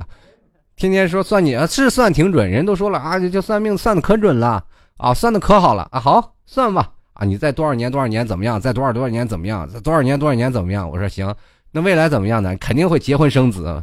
[0.76, 4.64] 天天说算你啊，是算挺准，人都说了啊，就算命算的可准了
[4.96, 6.88] 啊，算的可好了啊，好算吧。
[7.12, 8.58] 啊，你在多少年多少年怎么样？
[8.58, 9.68] 在多少多少年怎么样？
[9.68, 10.88] 在多少年多少年怎么样？
[10.88, 11.34] 我说行，
[11.70, 12.56] 那未来怎么样呢？
[12.56, 13.82] 肯定会结婚生子。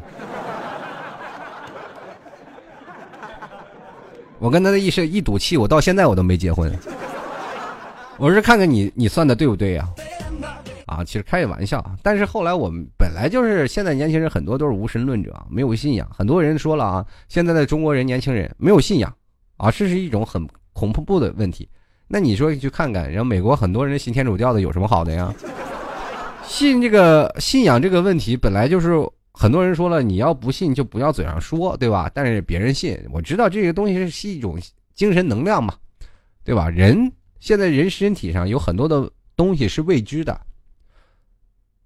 [4.40, 6.76] 我跟他的一生一赌气，我到现在我都没结婚。
[8.18, 9.88] 我是看看你你算的对不对呀？
[10.88, 11.84] 啊其实开个玩笑。
[12.02, 16.10] 但是后来我们本来就是现在年轻人很多都是无神论者，没有信仰。
[16.12, 19.16] 很多人说了啊，现在的中国人年轻人没有信仰
[19.58, 21.70] 啊，这是一种很恐怖的问题。
[22.08, 25.32] 那你说去看看，然后美国很多人信天主教的有什么好的呀？
[26.44, 28.94] 信这个信仰这个问题本来就是
[29.34, 32.10] 很多人说了，你要不信就不要嘴上说，对吧？
[32.14, 34.58] 但是别人信，我知道这个东西是一种
[34.96, 35.74] 精神能量嘛，
[36.46, 36.70] 对吧？
[36.70, 40.40] 人现在人身体上有很多的东西是未知的，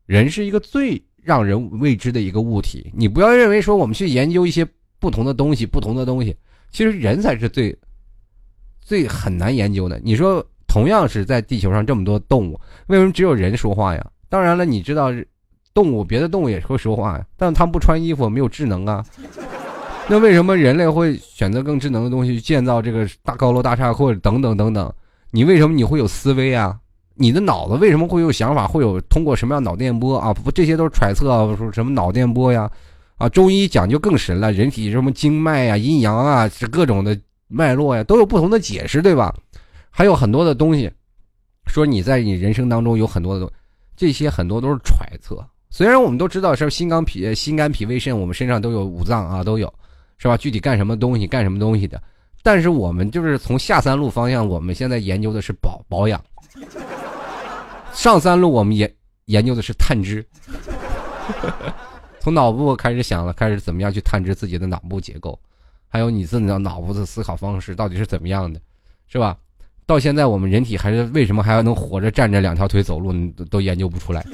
[0.05, 2.91] 人是一个最让人未知的一个物体。
[2.93, 4.65] 你不要认为说我们去研究一些
[4.99, 6.35] 不同的东西，不同的东西，
[6.71, 7.77] 其实人才是最。
[8.83, 14.05] 最很难研究的，你说同样是在地球上这么多动物，为什么只有人说话呀？
[14.27, 15.13] 当然了，你知道，
[15.73, 19.05] 动物别的动物也会说话呀，但他们不穿衣服，没有智能啊。
[20.09, 24.91] 那为什么人类会选择更智能的东西去建造这个大高楼大厦或者等等等等？
[25.29, 26.77] 你为什么你会有思维啊？
[27.21, 28.65] 你的脑子为什么会有想法？
[28.65, 30.33] 会有通过什么样脑电波啊？
[30.33, 32.69] 不，这些都是揣测啊，说什么脑电波呀？
[33.17, 37.17] 啊，中医讲究更神了，人体什么经脉啊、阴阳啊，是各种的。
[37.53, 39.35] 脉络呀，都有不同的解释，对吧？
[39.89, 40.89] 还有很多的东西，
[41.65, 43.51] 说你在你人生当中有很多的东，
[43.97, 45.45] 这些很多都是揣测。
[45.69, 49.67] 虽然我们都知道是心肝脾心肝脾胃肾，我们身上都有五脏啊，都有，
[50.17, 50.37] 是吧？
[50.37, 52.01] 具体干什么东西，干什么东西的？
[52.41, 56.17] 但是我们就是从下三路方向，我们现在研究的是保保养；
[57.93, 58.91] 上三路我们研
[59.25, 60.25] 研究的是探知。
[62.19, 65.39] 从脑部开始想了，开始怎么样去探知自己的脑部结构。
[65.87, 68.59] 还有你自己的脑部的思考方式到底是怎么样的，
[69.07, 69.37] 是吧？
[69.85, 74.25] 到现在我们人体还是为什么还要能活着站着两条腿走路，你都研究不出来。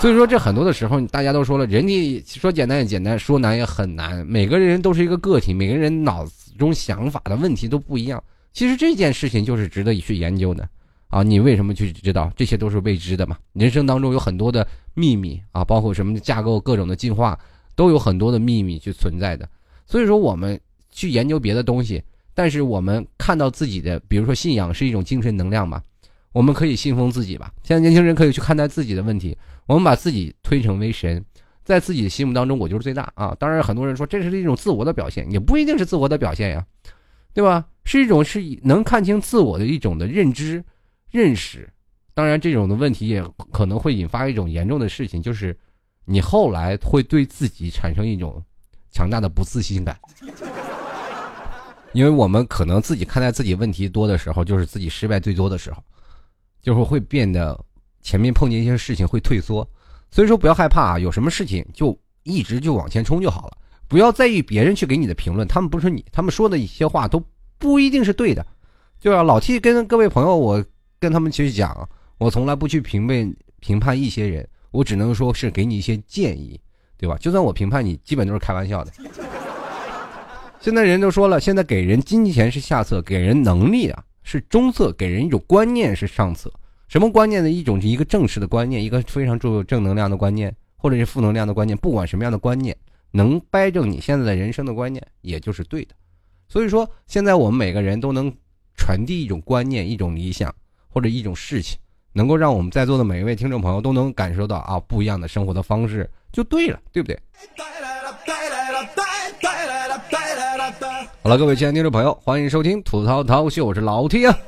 [0.00, 4.26] 所以说，这很多的时候，大家都说了，人体说简单也简单，说难也很难。
[4.26, 8.22] 每个人都是一个个体，每个人脑子中想法的问题都不一样。
[8.52, 10.68] 其实这件事情就是值得去研究的
[11.14, 11.22] 啊！
[11.22, 12.28] 你为什么去知道？
[12.34, 13.38] 这些都是未知的嘛。
[13.52, 17.38] 人生当中有很多的秘密啊，包括什么架构、各种的进化，
[17.76, 19.48] 都有很多的秘密去存在的。
[19.86, 22.02] 所以说，我们去研究别的东西，
[22.34, 25.80] 但是我们看到自己的，比如说信仰是一种精神能量嘛。
[26.32, 27.52] 我们可以信奉自己吧。
[27.62, 29.38] 现在年轻人可以去看待自己的问题。
[29.66, 31.24] 我们把自己推成为神，
[31.62, 33.32] 在自己的心目当中，我就是最大啊。
[33.38, 36.66] 当然，很多人说这是一种自我的表现，也不一定是自我的表现呀，
[37.32, 37.64] 对吧？
[37.84, 40.64] 是一种是能看清自我的一种的认知、
[41.14, 41.72] 认识。
[42.12, 45.56] 当然，这种的问题也可能会引发一种严重的事情，就是
[46.04, 48.42] 你后来会对自己产生一种
[48.90, 49.96] 强大的不自信感。
[51.92, 55.80] 因为我们可能自己看待自己问题多的时候，就是自己失败最多的时候。
[56.60, 57.62] 就是会变得
[58.00, 59.68] 前面碰见一些事情会退缩，
[60.10, 67.22] 所以说不要害怕啊，有什么事情就一直就往前冲就好了，不要在意别人去给你的评论，他们不是你，他们说的一些话都
[67.58, 68.44] 不一定是对的。
[68.98, 70.64] 就啊，老 T 跟各位朋友，我
[71.04, 71.86] 跟他们去讲，
[72.16, 76.58] 我从来不去评论评判一些人，我只能说是给你一些建议，
[76.96, 77.14] 对吧？
[77.18, 78.90] 就算我评判你，基本都是开玩笑的。
[80.60, 84.02] 现在人都说了，现在给人金钱是下策，给人能力啊。
[84.22, 86.50] 是中策，给人一种观念是上策。
[86.88, 87.50] 什么观念呢？
[87.50, 91.76] 一种是一个正式的观念，一个非常重正能量的观念，或者是负能量的观念。
[91.76, 92.74] 不管什么样的观念，
[93.10, 95.94] 能掰正你现在的人生的观念，也就是对的。
[96.48, 98.34] 所以说，现在我们每个人都能
[98.74, 100.54] 传递一种观念、一种理想
[100.94, 101.76] 或者一种事情，
[102.12, 107.18] 能够让我们在座的每一位听众朋友都能感受到啊不一样的生活的方式，就对了，对不对？
[111.20, 114.38] 好了，各位亲爱的听众朋友，欢迎收听吐槽涛秀，我是老 T 啊。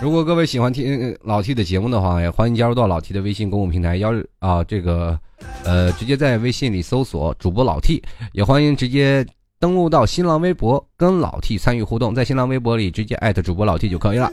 [0.00, 5.18] 如果各位喜欢听老 T 的节目的话，也欢迎加入到老 T 的微信公共平台幺啊，这个
[5.64, 8.00] 呃，直接在微信里搜索主播老 T，
[8.32, 9.26] 也欢迎直接
[9.64, 14.30] 登录到新浪微博跟老 T 参与互动，在新浪微博里直接艾特主播老 T 就可以了。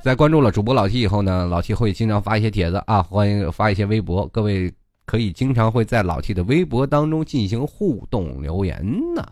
[0.00, 4.72] 在关注了主播老 T 以后呢，老 T 会经常发一些帖子啊， 欢迎发一些微博，各位。
[5.06, 8.80] 可以经常会在老 T 的微博当中进行互动留言
[9.12, 9.26] 呢。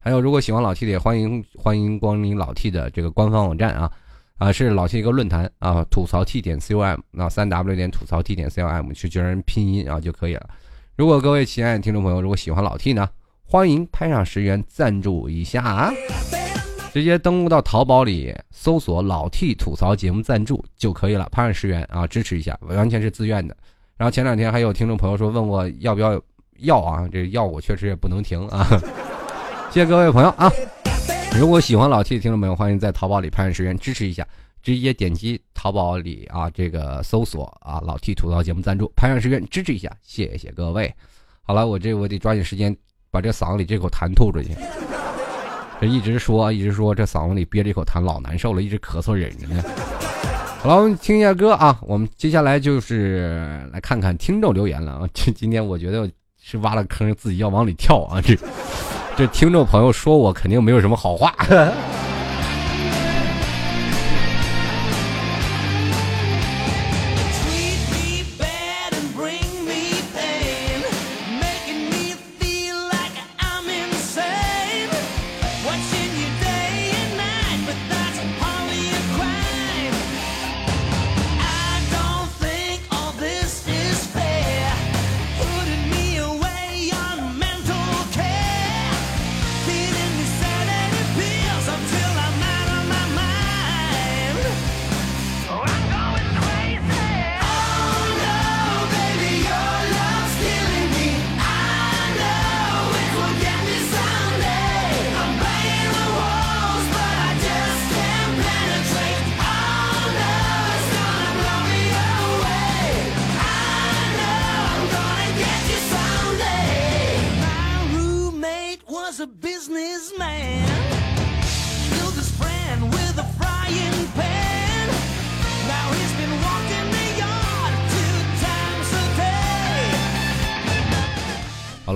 [0.00, 3.92] 还有，如果喜欢老 T 的，也欢迎欢迎光临老 T 的这个官方网站啊
[4.38, 10.48] 啊，是老 T 一个论坛啊，吐槽 T 点 com，那三 W 点吐槽 T 点 com 去确认拼音啊就可以了。
[10.96, 13.06] 如果各位亲爱的听众朋友，如果喜欢老 T 呢，
[13.52, 15.92] 欢迎拍上十元赞助一下啊，
[16.90, 23.54] 直接登录到淘宝里搜索老 T 吐槽节目赞助就可以了，拍上十元啊，支持一下，完全是自愿的。
[23.98, 26.18] 然后前两天还有听众朋友说问我要不要
[26.60, 28.66] 要啊，这药我确实也不能停啊。
[29.70, 30.50] 谢谢各位朋友啊！
[31.38, 34.26] 如果喜欢老 T 的听众朋友，欢迎在淘宝里拍上十元支持一下，
[34.62, 40.90] 直接点击淘宝里啊这个搜索啊老 T 吐槽节目赞助，拍上十元支持一下，谢谢各位。
[41.42, 42.74] 好了，我这我得抓紧时间
[43.12, 44.56] 把这嗓子里这口痰吐出去。
[45.78, 49.62] 这一直说一直说，这嗓子里憋着一口痰老难受了，一直咳嗽忍着呢。
[50.62, 51.78] 好了，我们听一下歌啊。
[51.82, 55.06] 我们接下来就是来看看听众留言了啊。
[55.12, 58.18] 这今天我觉得是挖了坑，自己要往里跳啊。
[58.22, 58.34] 这
[59.14, 61.34] 这听众朋友说我肯定没有什么好话。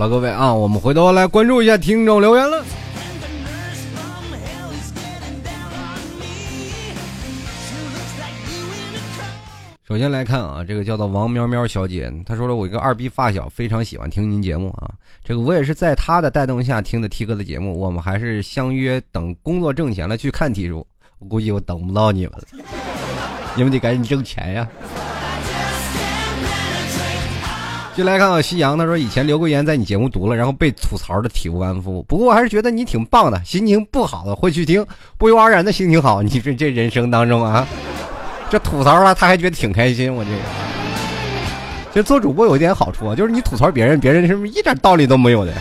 [0.08, 2.64] 各位啊，我们回头来关注一下听众留言了。
[9.88, 14.90] 首先来看啊，这个叫做王喵喵小姐，她说了我一个二逼发小非常喜欢听您节目啊，
[15.24, 20.86] 这个我也是在她的带动下听的 T 哥的节目，我们还是相约等工作挣钱了去看 T 叔，
[21.18, 22.44] 我估计我等不到你们了，
[23.56, 24.68] 你们得赶紧挣钱呀。
[27.96, 34.84] 就来看看夕阳，他说以前留过言在你节目读了，然后被吐槽的体无完肤，不过我还是觉得你挺棒的，心情不好了会去听，
[35.16, 37.66] 不由而然的心情好，你说这人生当中啊。
[38.50, 40.14] 这吐槽了，他还觉得挺开心。
[40.14, 40.36] 我这个，
[41.90, 45.52] 其实做主播有一点好处啊，就是你吐槽别人，别人是不是一点道理都没有的？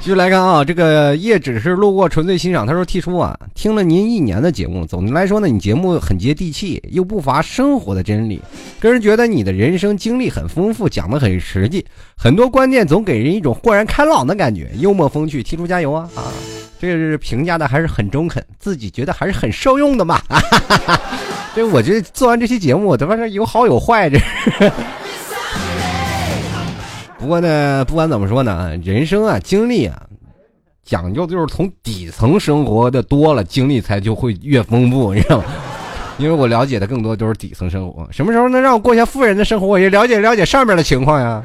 [0.00, 2.66] 继续来看啊，这个叶只是路过，纯粹欣赏。
[2.66, 8.40] 他说：“T 叔啊，听了您一年的节目，总的来说呢，你节目很接地气，又不乏生活的真理。
[8.78, 11.84] 个人觉得你的人生经历很丰富，讲的很实际，
[12.16, 15.42] 很多观念总给人一种豁然开朗的感觉，幽默风趣。
[15.42, 16.32] T 叔加油啊啊！”
[16.80, 20.16] 这个是评价的还是很中肯，自己觉得还是很受用的嘛。
[20.30, 21.00] 哈哈哈
[21.54, 24.08] 这我觉得做完这期节目，我他妈是有好有坏。
[24.08, 24.18] 这
[27.20, 30.06] 不过呢，不管怎么说呢，人生啊，经历啊，
[30.82, 35.44] 讲究就是从底层生活的多了，经历才就会越丰富，你知道吗？
[36.16, 38.08] 因为我了解的更多都是底层生活。
[38.10, 41.44] 什么时候能让我过一下富人的生活，我也了解了解上面的情况呀。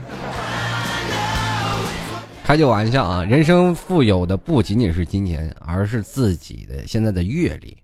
[2.45, 7.75] 开句玩笑啊，人生富有的不仅仅是金钱，而是自己的现在的阅历。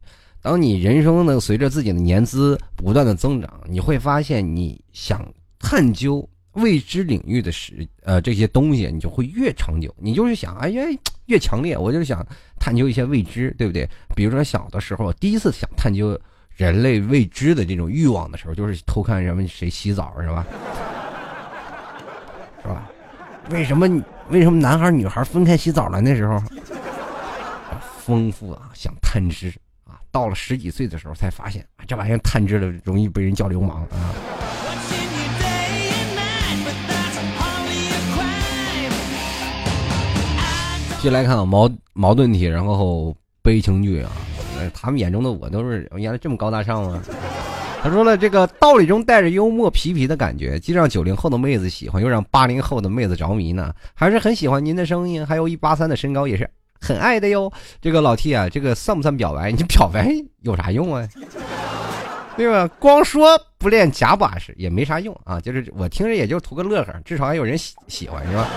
[0.42, 5.26] 当你人生呢随着自己的年资不断的增长，你会发现你想
[5.60, 9.93] 探究未知领域的时呃这些东西，你就会越长久。
[9.97, 10.84] 你就是想，哎呀，
[11.28, 12.26] 越强烈，我就是想
[12.60, 13.88] 探究一些未知，对不对？
[14.16, 16.20] 比如说小的时候，第一次想探究
[16.56, 20.45] 人类未知的这种欲望的时候，就是偷看人们谁洗澡，是吧？
[22.62, 22.89] 是吧？
[23.49, 23.88] 为什么？
[24.30, 25.99] 为什么男孩女孩分开洗澡了？
[25.99, 26.41] 那时候
[27.99, 29.49] 丰富啊，想探知
[29.84, 29.99] 啊。
[30.12, 34.14] 到了十几岁的时候，才发现这玩意儿探知了容易被人叫流氓啊。
[41.02, 44.12] 继续来看啊，矛矛盾体，然后悲情剧啊，
[44.72, 47.02] 他们眼中的我都是原来这么高大上吗？
[47.82, 53.74] 他说了，这个道理中带着幽默皮皮的感觉，既让九零后的妹子喜欢，又让八零后的妹子着迷呢。
[53.95, 56.47] 还是很喜欢您的声音，还有一八三的身高也是
[56.80, 57.52] 很爱的哟。
[57.82, 59.52] 这个老 T 啊，这个算不算表白？
[59.52, 61.10] 你表白有啥用啊？
[62.38, 62.68] 对吧？
[62.78, 63.28] 光说
[63.58, 65.41] 不练假把式也没啥用啊。
[65.41, 68.47] 就是我听着也就图个乐呵，至少还有人喜喜欢是吧？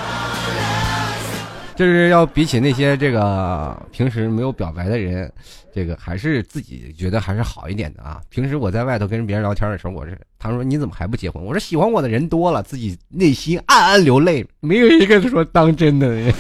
[1.77, 5.33] 就是要比起那些这个平时没有表白的人。
[5.75, 8.23] 这个还是自己觉得还是好一点的啊！
[8.29, 11.45] 平时我在外头跟别人聊天的时候，我是他说你怎么还不结婚？
[11.45, 16.33] 我说喜欢我的人多了，自己内心暗暗流泪，没有一个说当真的。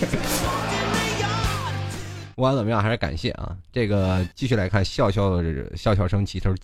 [2.37, 3.57] 不管怎么样，还是感谢啊！
[3.72, 6.57] 这个继续来看，笑笑的笑笑生气，他说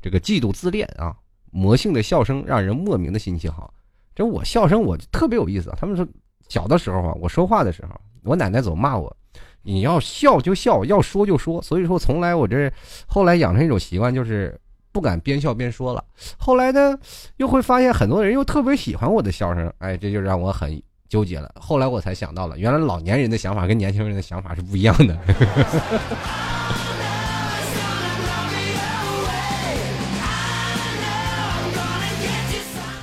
[0.00, 1.14] 这个嫉妒自恋啊，
[1.50, 3.74] 魔性的笑声让人莫名的心情好。
[4.14, 5.76] 这我笑声我特别有意思啊！
[5.78, 6.08] 他们说
[6.48, 9.14] 小的时候啊，我说话的时候，我奶奶总骂我。
[9.62, 11.60] 你要笑就笑，要说就说。
[11.60, 12.72] 所以说，从来我这
[13.06, 14.56] 后来养成一种习惯，就是
[14.92, 16.04] 不敢边笑边说了。
[16.38, 16.96] 后来呢，
[17.38, 21.52] 又会发现很多人又特别喜欢我的笑声，哎，这就让我很纠结了。
[21.60, 25.18] 后来我才想到了，原来老年人的想法跟年轻人的想法是不一样的。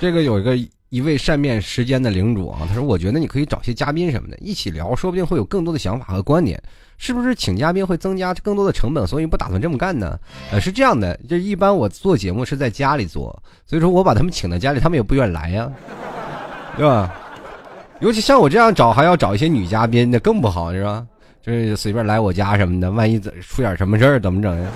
[0.03, 0.57] 这个有一个。
[0.93, 6.61] 一位善变时间的领主啊，他说：“我觉得你可以找些嘉宾什么的，一起聊，说不定会有更多的想法和观点。
[6.99, 9.07] 是不是请嘉宾会增加更多的成本？
[9.07, 10.19] 所以不打算这么干呢？
[10.51, 13.35] 呃，是这样的，就一般我做节目是在家里做，
[13.65, 15.67] 所以说我把他们请到家里，他们也不愿意来呀，
[16.77, 17.11] 对吧？
[17.99, 21.03] 尤其像我这样找，还要找一些女嘉宾，那更不好，是吧？
[21.41, 24.69] 就是随便来我家什么的，万一出点什么事儿，怎么整呀？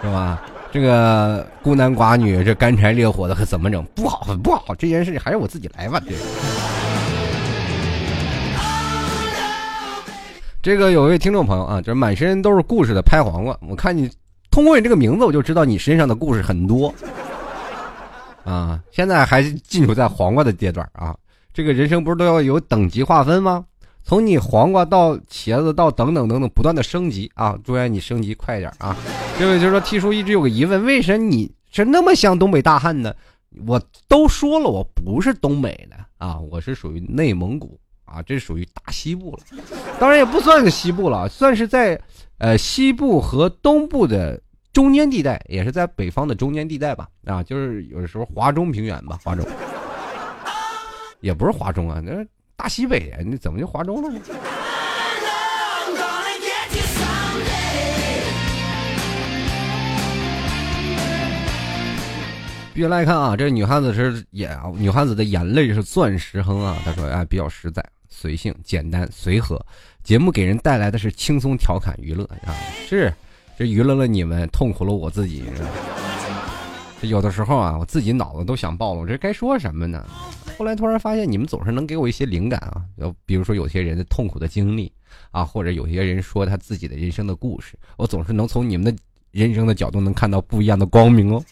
[0.00, 3.82] 是吧？”这个孤男寡女，这干柴烈火的可怎么整？
[3.94, 4.74] 不好，不好！
[4.74, 6.00] 这件事情还是我自己来吧。
[10.60, 13.56] 这个有位听众朋友啊，这满身都是故事的拍黄瓜。
[13.66, 14.10] 我看你
[14.50, 16.94] 通过你这个名字，我就知道你身上的故事很多
[18.44, 18.78] 啊。
[18.90, 21.16] 现在还进入在黄瓜的阶段啊。
[21.54, 23.64] 这个人生不是都要有等级划分吗？
[24.08, 27.58] 从你黄瓜到茄子到等等等等不断的升级啊！
[27.62, 28.96] 祝愿你升级快一点啊！
[29.38, 33.14] 这位就是说，T 叔一直有个疑问，为什么你是那么像东北大汉呢？
[33.66, 33.78] 我
[34.08, 39.40] 都说了，我不是东北的啊，我是属于内蒙古啊，这属于大西部了，
[40.00, 42.00] 当然也不算是西部了，算是在
[42.38, 44.40] 呃西部和东部的
[44.72, 47.06] 中间地带，也是在北方的中间地带吧？
[47.26, 49.46] 啊，就是有的时候华中平原吧，华中
[51.20, 52.26] 也不是华中啊，那。
[52.58, 54.20] 大西北啊你怎么就华中了呢？
[62.74, 66.76] 原来看啊这女汉子是眼啊女汉子的眼泪是钻石哼啊。
[66.84, 69.64] 她说啊比较实在随性简单随和。
[70.02, 72.52] 节目给人带来的是轻松调侃娱乐啊。
[72.88, 73.14] 是。
[73.56, 75.44] 这娱乐了你们痛苦了我自己
[77.02, 80.04] 有的时候啊，我自己脑子都想爆了，我这该说什么呢？
[80.58, 84.92] 后来突然发现，你们总是能给我一些灵感啊，就比如说有些人的痛苦的经历
[85.30, 88.92] 啊，或者有些人说他自己的人生的故事，我总是能从你们的
[89.30, 91.44] 人生的角度能看到不一样的光明哦。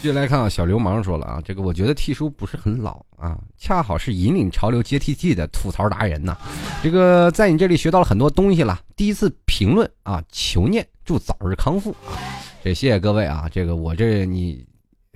[0.00, 6.36] 继续来看啊，小流氓说了啊，这个我觉得替叔不是很老啊，恰好是引领潮流接 T T 的吐槽达人呐。
[6.82, 12.20] 这个在你这里学到了很多东西了，第一次评论啊，求念，祝早日康复啊。
[12.62, 14.62] 这谢谢各位啊，这个我这你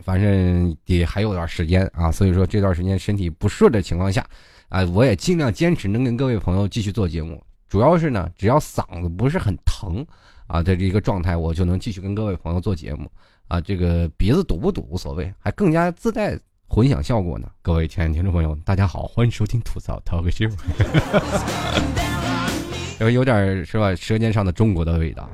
[0.03, 4.27] 反正也还有段时间啊，所以说这段时间身体不顺的情况下
[4.71, 7.39] 啊，我也尽量坚持能跟各位朋友继续做节目。
[7.69, 10.03] 主要是呢，只要嗓子不是很疼
[10.47, 13.11] 啊的这个状态，我就能继续跟各位朋友做节目。
[13.49, 16.39] 啊，这个鼻子堵不堵无所谓，还更加自带
[16.71, 17.49] 混响效果呢。
[17.63, 20.53] 各位亲爱的听众朋友，大家好，欢迎收听吐槽 talk show，
[23.01, 23.95] 有有点是吧？
[23.95, 25.29] 舌尖上的中国的味道。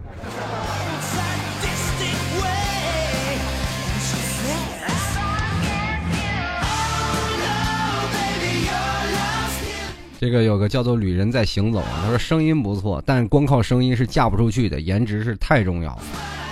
[10.20, 16.02] 这个有个叫做“旅人在行走”，他说声音不错，但光靠声音是嫁不出去的，颜值是太重要了。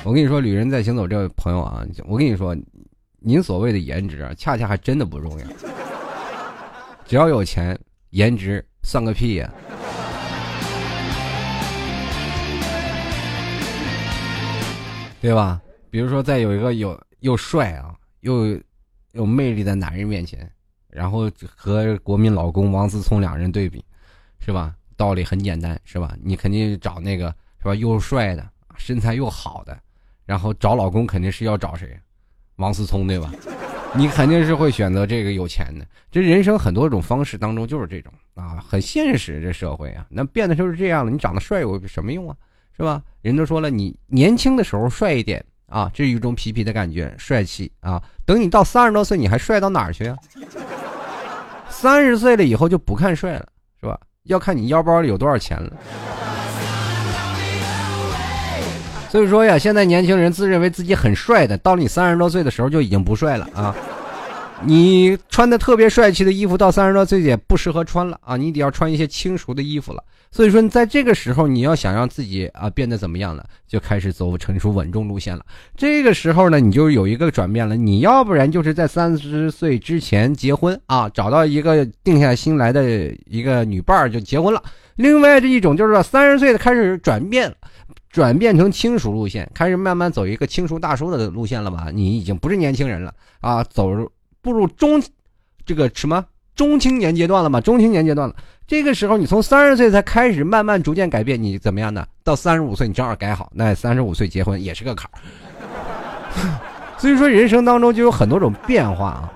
[0.04, 2.54] 我跟你说，旅人在行走这位朋友啊，我跟你说，
[3.24, 5.46] 您所谓的颜值啊，恰恰还真的不重要。
[7.06, 7.78] 只要有钱，
[8.10, 9.52] 颜值算个屁呀！
[15.20, 15.62] 对吧？
[15.88, 18.58] 比如说，在有一个有又帅啊又
[19.12, 20.50] 有魅力的男人面前，
[20.88, 23.84] 然后和国民老公王思聪两人对比，
[24.40, 24.74] 是吧？
[24.96, 26.16] 道理很简单，是吧？
[26.20, 27.74] 你肯定找那个是吧？
[27.76, 28.44] 又帅的，
[28.76, 29.78] 身材又好的。
[30.24, 31.96] 然后找老公肯定是要找谁？
[32.62, 33.28] 王思聪对吧？
[33.94, 35.84] 你肯定是会选择这个有钱的。
[36.10, 39.42] 这人生很多种方式当中就是这种啊，很现实。
[39.42, 41.10] 这社会啊，那变得就是这样了。
[41.10, 42.36] 你长得帅有什么用啊？
[42.76, 43.02] 是吧？
[43.20, 48.02] 人都说了，你年轻的时候帅一点啊，这是一种痞痞的感觉，帅气啊。
[48.24, 50.16] 等你到三十多岁，你还帅到哪儿去啊？
[51.68, 53.46] 三十岁了以后就不看帅了，
[53.80, 53.98] 是吧？
[54.24, 55.76] 要看你腰包里有多少钱了。
[59.12, 63.76] 所以说呀，现在年轻人自认为自己很帅的，到了你三十多岁的时候就已经不帅了啊！
[64.64, 68.38] 你穿的特别帅气的衣服，到三十多岁也不适合穿了啊！
[68.38, 70.02] 你得要穿一些轻熟的衣服了。
[70.30, 75.44] 所以说，你在这个时候，你要想让自己啊变得怎么样了，就开始走成熟稳重路线了。
[75.76, 77.76] 这个时候呢，你就有一个转变了。
[77.76, 82.82] 你要不然就是在三十岁之前结婚啊，找到一个定下心来的
[83.26, 84.62] 一个女伴儿就结婚了。
[84.96, 87.54] 另外这一种就是三十岁的开始转变。
[88.12, 91.88] 转变成轻熟路线，开始慢慢走一个轻熟大叔的路线了吧？
[91.92, 93.88] 你已经不是年轻人了啊，走
[94.42, 95.02] 步入中
[95.64, 96.22] 这个什么
[96.54, 97.58] 中青年阶段了嘛？
[97.58, 98.36] 中青年阶段了，
[98.66, 102.06] 这个时候你从三十岁才开始慢慢逐渐改变，你怎么样呢？
[102.22, 105.16] 到三十五岁你正好改好，那三十五岁结婚也是个坎儿。
[106.98, 109.32] 所以说人生当中就有很多种变化啊。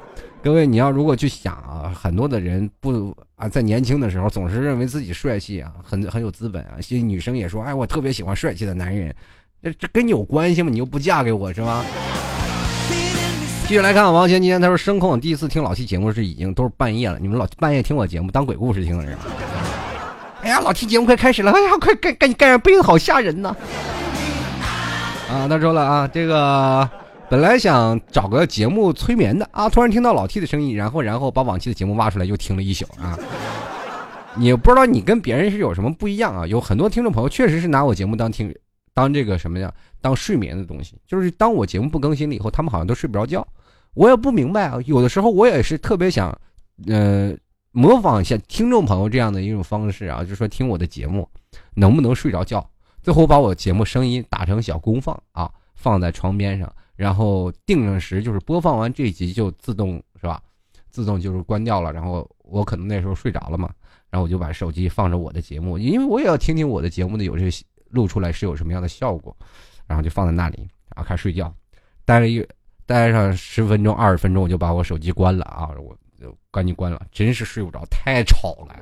[0.46, 6.80] 各位，你要如果去想啊，很多的人不啊，在年轻的时候总是认为自己帅气啊，很很有资本啊。
[6.80, 9.12] 些女生也说，哎，我特别喜欢帅气的男人，
[9.60, 10.70] 这这跟你有关系吗？
[10.70, 11.84] 你又不嫁给我是吗？
[13.66, 19.22] 继续来看王贤，今天他说声控第一次听老七节目是已经都是半夜了，你们老半夜听我节目当鬼故事听的是吧？
[20.42, 23.48] 哎呀，老七节目快开始了，哎呀，快盖盖盖上被子，好吓人呐！
[25.28, 26.88] 啊，他说了啊，这个。
[27.28, 33.18] 本来想找个节目催眠的啊，突然听到老 T 的声音，然后然后把往期的节目挖出来，又听了一宿啊。
[34.36, 36.46] 你不知道你跟别人是有什么不一样啊？
[36.46, 38.54] 有很多听众朋友确实是拿我节目当听，
[38.94, 40.94] 当这个什么呀，当睡眠的东西。
[41.04, 43.44] 就是当我节目不更新了以后，他们好像都睡不着觉。
[43.94, 44.78] 我也不明白啊。
[44.86, 46.38] 有的时候我也是特别想，
[46.86, 47.34] 呃，
[47.72, 51.28] 模仿一下听众朋友这样的一种方式啊，就说听我的节目
[51.74, 52.64] 能不能睡着觉。
[53.02, 56.72] 最后把我节目声音打成小功放啊，放在床边上。
[56.96, 60.40] 然后定上时，就是播放完这一集就自动是吧？
[60.90, 61.92] 自动就是关掉了。
[61.92, 63.70] 然后我可能那时候睡着了嘛，
[64.10, 67.44] 然后我就把手机放着我的节目，因为我也要听听我的节目的有这
[67.90, 69.36] 录出来是有什么样的效果，
[69.86, 70.56] 然后就放在那里，
[70.94, 71.52] 然后开始睡觉。
[72.04, 72.44] 待了一
[72.86, 75.68] 待上十分钟、二十分钟，我就把我手机关了啊！
[75.78, 78.76] 我就赶紧关了，真是睡不着，太吵了。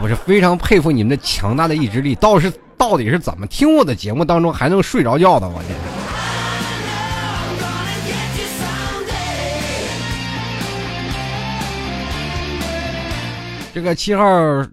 [0.00, 5.48] 我是非常佩服你们的强大的意志力，倒是到底是怎么听我的节目当中还能睡着觉的？
[5.48, 6.11] 我天！
[13.74, 14.24] 这个七号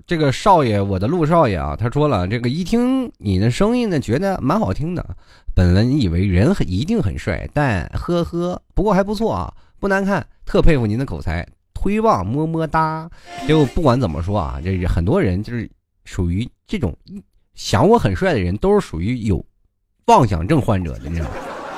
[0.06, 5.16] 这个少爷，我的陆少爷啊，他说了，这个一听你的声音呢，觉得蛮好听的。
[5.56, 13.10] 本人以为人很一定很帅，但呵呵，不过还不错啊，不难看，特佩服您的口才，推望么么哒。
[13.48, 15.70] 就不管怎么说啊，这很多人就是
[16.04, 16.94] 属于这种
[17.56, 19.44] 想我很帅的人，都是属于有
[20.08, 21.36] 妄想症患者的，你知道吗？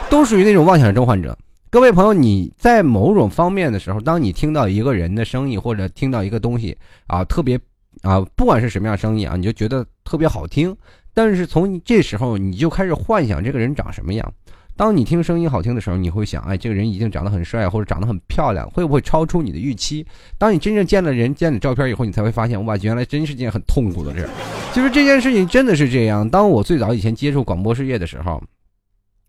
[0.09, 1.38] 都属于那种妄想症患者。
[1.72, 7.57] 各位朋友，你在某种方面的时候，当你听到一个人的声音，或者听到一个东西啊，特别
[8.01, 10.76] 啊，不管是什么样声音啊，你就觉得特别好听。
[11.13, 14.34] 但是从这时候，你就开始幻想这个人长什么样。
[14.76, 20.05] 当你听声音好听的时候，你会想，哎，这个人一定长得很帅，或者长得很漂亮，会不会超出你的预期？
[20.38, 24.28] 当你真正见了人、见了照片以后，你才会发现，哇，原来真是件很痛苦的事。
[24.74, 26.30] 就是这件事情真的是这样。
[26.30, 28.43] 当我最早以前接触广播事业的时候。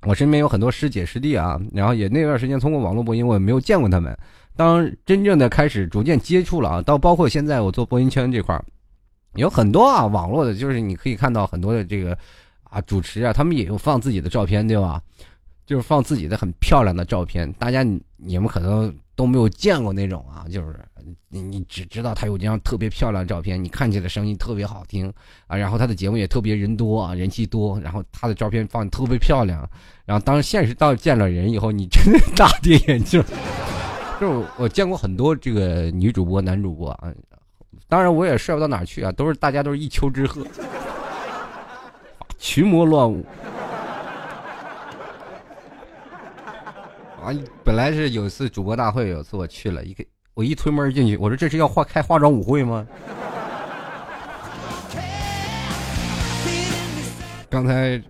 [0.05, 4.17] 我身边有很多师姐师弟啊，然后也那段时间通过网络播音，我也没有见过他们。
[4.57, 8.65] 当真正的开始逐渐接触了啊，到包括现在我做播音圈这块儿，
[9.35, 12.17] 有很多啊网络的，就是你可以看到很多的这个
[12.65, 15.01] 啊主持啊，他们也有放自己的照片，对吧？
[15.65, 17.83] 就是放自己的很漂亮的照片，大家
[18.17, 20.79] 你们可能都没有见过那种啊，就是
[21.29, 25.13] 你你只知道他有这张特别漂亮的照片，你看起来声音特别好听
[25.47, 29.69] 啊，然后他的节目也特别人多啊，人气多，然后他的照片放特别漂亮，
[30.05, 33.23] 然后当现实到见了人以后，你真的 大跌眼镜。
[34.21, 37.13] 就我见过很多这个女主播、男主播啊，
[37.89, 40.47] 当然我也帅不到哪去啊，都是大家都是一丘之貉，
[42.39, 43.27] 群魔乱舞。
[47.21, 47.31] 啊，
[47.65, 50.05] 本来是有一次主播大会，有一次我去了一个，
[50.35, 52.87] 我一推门进去，我说这是要化开化妆舞会吗？
[57.51, 58.01] 刚才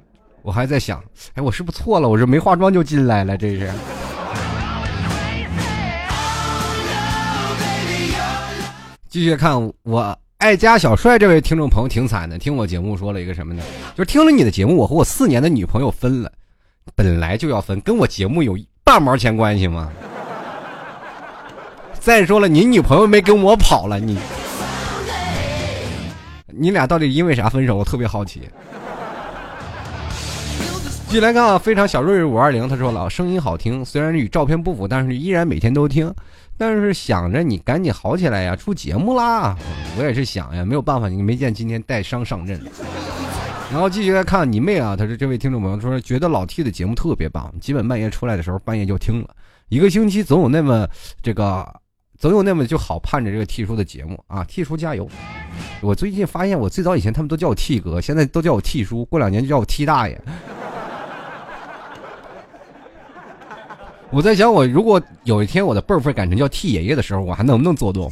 [0.42, 1.02] 我还在想，
[1.34, 2.08] 哎，我是不是错了？
[2.08, 3.68] 我这没化妆就进来了，这是。
[9.08, 13.62] 继续看我爱家小帅这位听众朋友挺惨的，听我节目说了一个什么呢？
[13.96, 16.32] 就是听了你的节目，我和我四年的女朋友分了，
[16.94, 18.56] 本来就要分，跟我节目有。
[18.84, 19.90] 半毛钱关系吗？
[22.02, 24.18] 再说了，你女朋友没跟我跑了，你
[26.48, 27.76] 你俩到底因为啥分手？
[27.76, 28.42] 我特别好奇。
[31.06, 36.12] 继续来看啊，非常小瑞瑞五二零，他说了，声音好听，虽然与照片不符，但是依然每天都听。
[36.58, 39.56] 但是想着你赶紧好起来呀，出节目啦！
[39.96, 42.60] 我也是想呀，没有办法，你没见今天带伤上阵。
[43.70, 44.96] 然后继续来看你妹啊！
[44.96, 49.28] 他说这位听众朋友说觉得老 T 的节目特别棒，基本半夜出来的时候半夜就听了
[49.68, 50.86] 一个星期，总有那么
[51.22, 51.66] 这个，
[52.22, 55.08] 总有那么就好盼着这个 T 叔的节目啊！T 叔加油！
[55.80, 60.16] 我最近发现我最早以前他们都叫我 T 哥，现在都叫我 T 叔，过两年就叫我 T 大爷。
[64.10, 68.08] 我在想，我如果有一天我的辈分改成叫 T 爷爷的时候，我还能不能做动？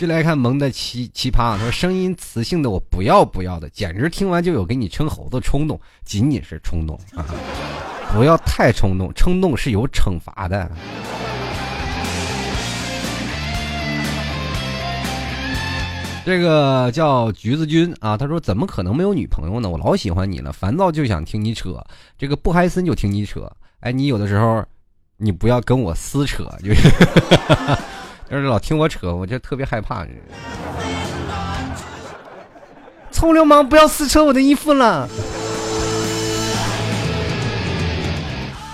[0.00, 7.26] 就来看萌的奇奇葩，他说声音磁性的我不要不要的，简直听完就有给你称猴子冲动，仅仅是冲动啊！
[8.14, 10.70] 不要太冲动，冲动是有惩罚的。
[16.26, 19.70] 这个叫橘子君啊，他说怎么可能没有女朋友呢？
[19.70, 21.80] 我老喜欢你了，烦躁就想听你扯，
[22.18, 23.48] 这个不嗨森就听你扯。
[23.78, 24.64] 哎，你有的时候，
[25.18, 26.90] 你不要跟我撕扯，就是。
[28.28, 30.04] 要是老听我扯，我就特别害怕。
[33.12, 35.08] 臭流氓，不要撕扯我的衣服了！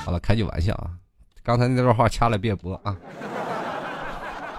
[0.06, 0.88] 好了，开句玩笑啊，
[1.42, 2.96] 刚才那段话掐了别播啊。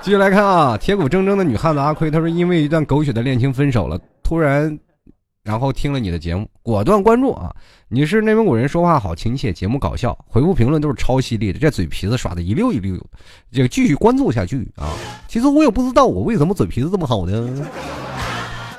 [0.04, 4.78] 继续来看啊，铁骨铮铮的女汉子阿奎，他说因为一段狗血的恋情分手了，突然。
[5.43, 7.54] 然后听了你的节目，果断关注啊！
[7.89, 12.97] 你是内蒙古人，说话好亲切，节目搞笑，回复评论都是超犀利的，这嘴皮子耍的一溜一溜。
[13.51, 14.88] 这个继续关注下去啊！
[15.28, 17.68] 其实我也不知道我为什么嘴皮子这么好呢？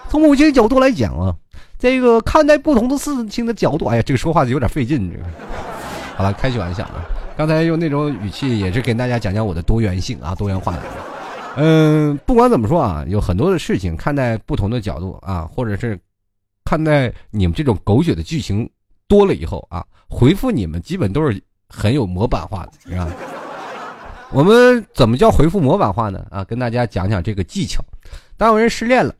[0.08, 1.36] 从某些角度来讲啊，
[1.78, 5.10] 这个看待不同的事情的角度，哎呀，这个说话就有点费劲。
[5.12, 5.24] 这个
[6.16, 7.04] 好了，开句玩笑啊！
[7.36, 10.74] 刚才用那种语气也是给大家讲讲我的多元性啊，多元化。
[11.58, 15.98] 嗯，不管怎么说啊，有很多的事情看待不同的角度啊，或者是。
[16.66, 18.68] 看待你们这种狗血的剧情
[19.06, 23.06] 多了以后啊，回复你们基本都是很有模板化的，是吧？
[24.32, 26.26] 我们怎么叫回复模板化呢？
[26.30, 27.84] 啊，跟大家讲讲这个技巧。
[28.38, 29.14] 当有人失恋了，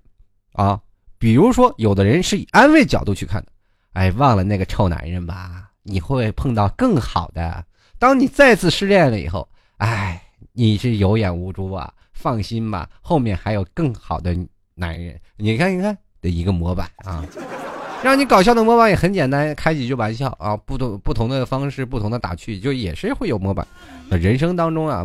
[0.55, 0.81] 啊，
[1.19, 3.53] 比如说有的人是以安慰角度去看的，
[3.93, 7.63] 哎，忘了那个臭男人吧，你会碰到更好的。
[7.99, 10.21] 当你再次失恋了以后，哎，
[10.55, 11.93] 你是有眼无珠啊，
[12.25, 14.35] 放心吧，后面还有更好的
[14.75, 15.21] 男人。
[15.37, 15.95] 你看，你看。
[16.25, 17.23] 的一个模板啊，
[18.03, 23.67] 让你搞笑的模板也很简单，开几句玩笑啊，不同不同的方式，不同的打趣，就也是会有模板。
[24.09, 25.05] 人生当中啊，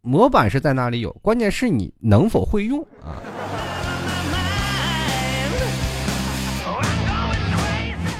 [0.00, 3.18] 模板是在那里有，关键是你能否会用啊。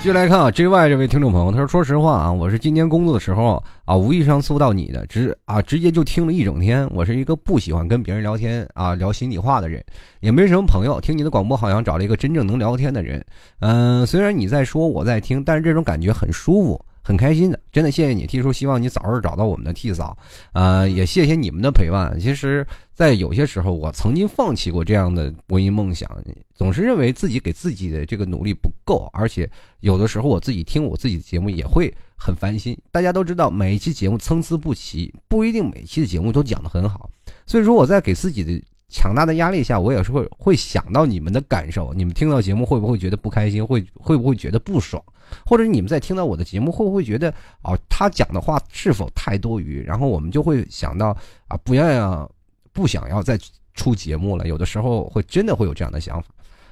[0.01, 6.89] 继续来看啊，J Y 这位听众朋友，他说：“说实话啊，我是今天工作的时候啊，无意上搜到你的，直啊直接就听了一整天。
[6.95, 9.85] 我是一个不喜欢跟别人聊天啊，聊心里话的人，
[10.21, 10.99] 也没什么朋友。
[11.03, 13.23] 听你的广播，好像找了一个真正能聊天的人。
[13.59, 20.17] 嗯，虽然你在说，我在听，但是这种感觉很舒服。”很开心的，真的谢谢你提出希望你早日找到我们的替嫂，
[20.53, 22.19] 呃，也谢谢你们的陪伴。
[22.21, 26.09] 其实，在有些时候，我曾经放弃过这样的播音梦想，
[26.55, 32.77] 总是认为自己给自己的这个努力不够，而且有的时候我自己听我自己的节目也会很烦心。
[32.93, 37.09] 大家都知道，每一期节目参差不齐，不一定每期的节目都讲得很好，
[37.47, 45.03] 所以说我在给自己的强大的压力下，我也是会会想到你们的感受，你们听到节目会不会觉得不开心，会会不会觉得不爽？
[45.47, 47.33] 或者你们在听到我的节目，会不会觉得
[47.63, 49.81] 哦，他讲的话是否太多余？
[49.85, 51.17] 然后我们就会想到
[51.47, 52.31] 啊，不要要，
[52.73, 53.39] 不想要再
[53.75, 54.49] 出节目了。
[54.49, 56.29] 有的时候会真的会有这样的想法。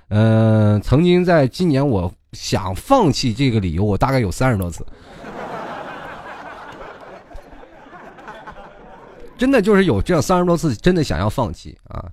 [0.08, 4.84] 嗯，曾经在今年，我想放弃这个理由，我大概有三十多次，
[9.38, 12.04] 真的就是有这样三十多次，真的想要放弃啊。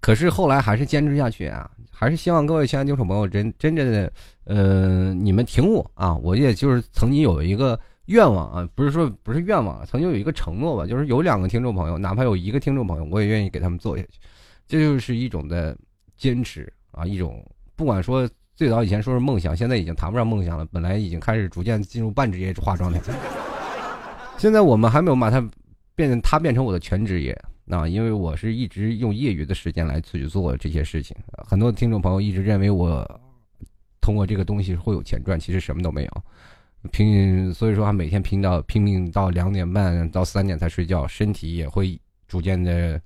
[0.00, 1.70] 可是后来还是坚持下去啊。
[1.90, 4.12] 还是希望各位亲爱的听众朋友真真正的，
[4.44, 6.14] 呃，你们听我啊！
[6.14, 14.20] 我也就是曾经有一个愿望啊，不是说不是愿望，曾经有一个承诺吧，就是有两个听众朋友，哪怕有一个听众朋友，我也愿意给他们做下去。
[14.68, 15.76] 这就是一种的
[16.16, 17.44] 坚持啊，一种
[17.74, 23.00] 不管说最早以前说是梦想，现在已经谈不上梦想了，本来已经开始逐渐进入半职业化状态。
[24.36, 25.44] 现在我们还没有把它
[25.98, 27.36] 变，它变成我的全职业。
[27.64, 33.04] 那因为我是一直用业余的时间来去做这些事情，很多听众朋友一直认为我
[34.00, 36.22] 通过这个东西会有钱赚，其实什么都没有。
[36.92, 43.00] 拼，所以说他每天拼到拼命到两点半到三点才睡觉，身体也会逐渐的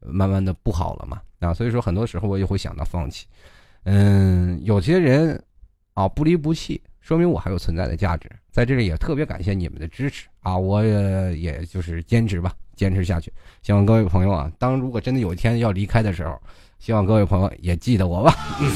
[0.00, 1.20] 慢慢的不好了嘛。
[1.40, 3.26] 啊，所以说很多时候我也会想到放弃。
[3.84, 5.42] 嗯，有些人
[5.94, 8.30] 啊不离不弃，说明我还有存在的价值。
[8.54, 12.52] 在这里也特别感谢你们的支持啊，我也也就是坚持吧。
[12.76, 13.32] 坚持下去，
[13.62, 16.40] 希望各位朋友啊，当如果真的有一天要离开的时候，
[16.78, 18.32] 希望各位朋友也记得我吧。
[18.60, 18.70] 嗯。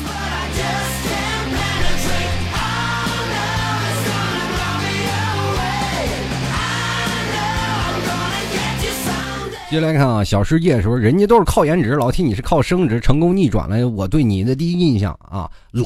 [9.70, 15.84] 接下来看啊，小世界说人家都是靠颜值，老提你是靠升值成功逆转了我对你的第一印象啊，老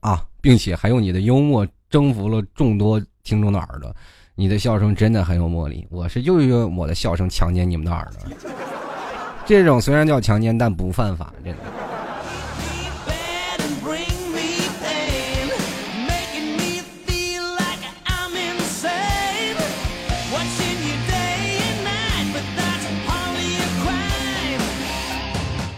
[0.00, 3.94] 啊，并且还用你的幽默征服了众多听众的耳朵。
[4.34, 8.36] 你的笑声真的很有魔力，我是又用我的笑声强奸你们的耳朵。
[9.44, 11.58] 这种虽然叫强奸，但不犯法，真的。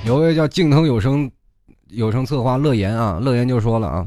[0.05, 1.29] 有位叫静腾有声
[1.89, 4.07] 有声策划乐言啊，乐言就说了啊。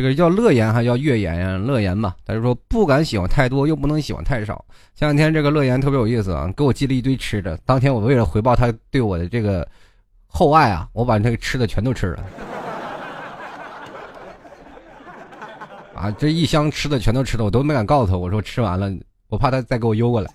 [0.00, 1.58] 这个叫乐言还叫月言呀？
[1.58, 4.64] 乐言吧，他就说不敢喜欢太多，又不能喜欢太少。
[4.94, 7.54] 前两天这个乐言特别有意思啊，给我寄了一堆吃的。
[7.66, 9.68] 当天我为了回报他对我的这个
[10.26, 12.24] 厚爱啊，我把这个吃的全都吃了。
[15.94, 18.90] 啊，这一箱吃的全都吃了，我都没敢告诉他，我说吃完了，
[19.28, 20.30] 我怕他再给我邮过来。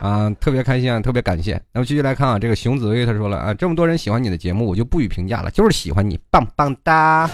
[0.00, 1.62] 啊，特别开心啊，特别感谢。
[1.72, 7.30] 那么继续来看啊，这个熊紫薇他说了啊，这么多人喜欢你的节目，我就不予评价了，就是喜欢你，棒棒哒。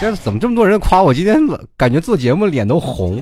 [0.00, 1.12] 这怎么这么多人夸我？
[1.12, 1.36] 今天
[1.76, 3.20] 感觉做节目脸都红。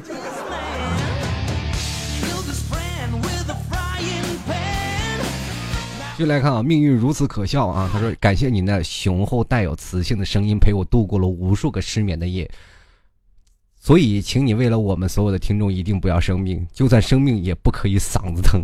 [6.16, 7.90] 继续来看啊，命运如此可笑啊！
[7.92, 12.50] 他说：“感谢你那雄厚带有磁性的声音，陪我度过了无数个失眠的夜。
[13.78, 18.62] 所以，请你为了我们所有的听众，一定不要生病，就算生病也不可以嗓子疼。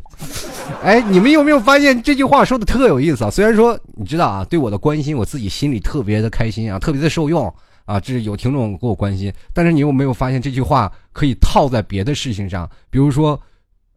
[0.82, 3.30] 哎，你们有没有发现这句话说的特有意思啊？
[3.30, 7.54] 虽然说你知道啊，对我的关心，我自己心里特别的开心啊，特别的受用。”
[7.84, 12.68] 啊，这是有听众给我关心，但是你有没有发现这句话可以套在别的事情上？
[12.90, 13.40] 比如说，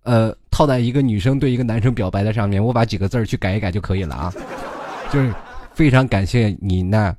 [0.04, 4.34] 呃，套在一个女生对一个男生表白的上面，我把几个字儿去改一改就可以了啊。
[5.12, 5.34] 就是
[5.74, 7.16] 非常感谢你那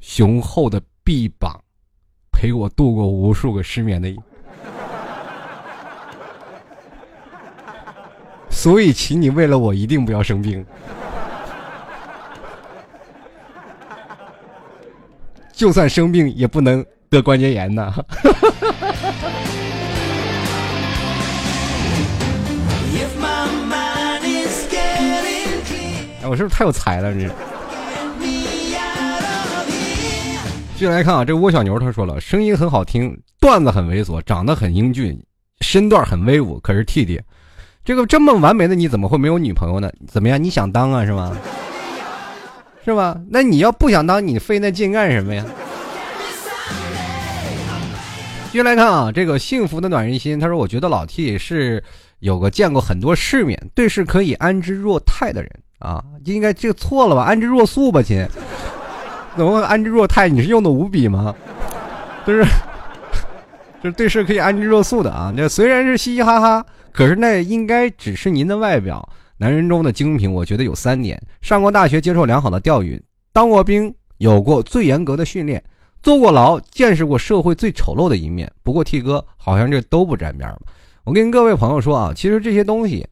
[0.00, 1.52] 雄厚的臂膀，
[2.32, 4.16] 陪我度过无数个失眠的夜。
[8.50, 10.64] 所以，请你为了我一定不要生病。
[15.58, 17.92] 就算生病也不能得关节炎呐！
[26.22, 27.12] 哎，我是不是太有才了？
[27.12, 27.28] 这。
[30.76, 35.20] 继续来看啊，这窝小牛他说了，声音很好听，段子很猥琐，长得很英俊，
[35.60, 36.60] 身段很威武。
[36.60, 37.20] 可是 T T，
[37.84, 39.90] 这个这么完美的你怎么会没有女朋友呢？
[40.06, 40.40] 怎么样？
[40.40, 41.36] 你想当啊，是吗？
[42.88, 43.20] 是吧？
[43.28, 45.44] 那你要不想当，你费那劲干什么呀？
[48.50, 51.84] 继续来看啊，这个幸福的暖人心，他说：“我觉得老 T 是
[52.20, 57.24] 有个见过很多世面，对事可以安之若泰的人啊，应该这个错了吧？
[57.24, 58.26] 安之若素吧，亲？
[59.36, 60.30] 怎么安之若泰？
[60.30, 61.34] 你是用的五笔吗？
[62.26, 62.42] 就是，
[63.82, 65.30] 就是对事可以安之若素的啊。
[65.36, 69.06] 那虽然是嘻嘻哈哈，可是那应该只是您的外表。
[69.38, 75.62] 男人中的精品，我觉得有三点：上过大学，接受良好的教育，当过兵，有过最严格的训练。”
[76.00, 78.48] 坐过牢，见识过社会最丑陋的一面。
[78.62, 80.56] 不过 T 哥好像这都不沾边儿
[81.02, 83.04] 我跟各位朋友说啊，其实这些东西，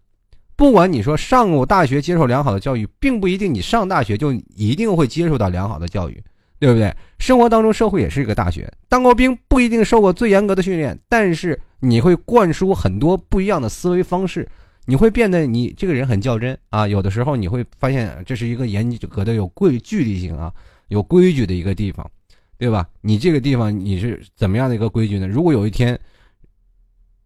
[0.54, 6.22] 不管你说上过大学接受良好的教育，并不一定你上大学就一定会接受到良好的教育，
[6.60, 6.94] 对不对？
[7.18, 8.72] 生活当中，社会也是一个大学。
[8.88, 14.48] 当过兵不一定受过最严格的训练，但是你会灌输很多不一样的思维方式，
[14.86, 16.88] 你会变得你这个人很较真啊。
[16.88, 20.50] 有的时候你会发现这是一个严格的、有规距离性啊、
[20.88, 22.10] 有规矩的一个地方。
[22.58, 22.88] 对吧？
[23.02, 25.28] 你这个地方你是怎么样的一个规矩呢？
[25.28, 26.00] 如果有一天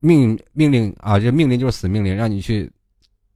[0.00, 2.68] 命命令啊，这命令就是死命令，让你去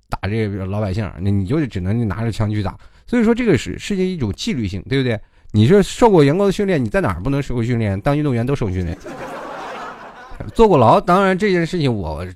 [0.08, 2.76] 打这个老百姓，那你就只能拿着枪去打。
[3.06, 5.16] 所以说，这个是世界一种纪律性，对不对？
[5.52, 8.00] 你是受过严格的训练，你在哪儿不能受过训练？
[8.00, 8.98] 当运动员都受训练，
[10.52, 11.00] 坐过牢。
[11.00, 12.26] 当然这件事情我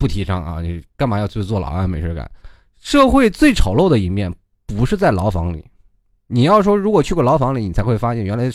[0.00, 1.86] 不提倡啊，你干嘛要去坐牢啊？
[1.86, 2.28] 没事干。
[2.80, 4.34] 社会最丑陋的一面
[4.66, 5.64] 不是在牢房里，
[6.26, 8.50] 你要说如果去过牢房里，你才会发现原来。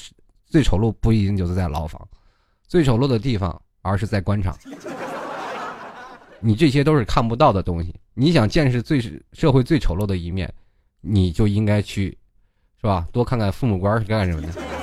[0.47, 2.07] 最丑陋不一定就是在牢房，
[2.67, 4.55] 最丑陋的地方，而是在官场。
[6.39, 7.93] 你这些都是看不到的东西。
[8.13, 9.01] 你想见识最
[9.33, 10.49] 社会最丑陋的一面，
[11.01, 12.17] 你就应该去，
[12.79, 13.05] 是吧？
[13.11, 14.74] 多看看父母官是干什么的。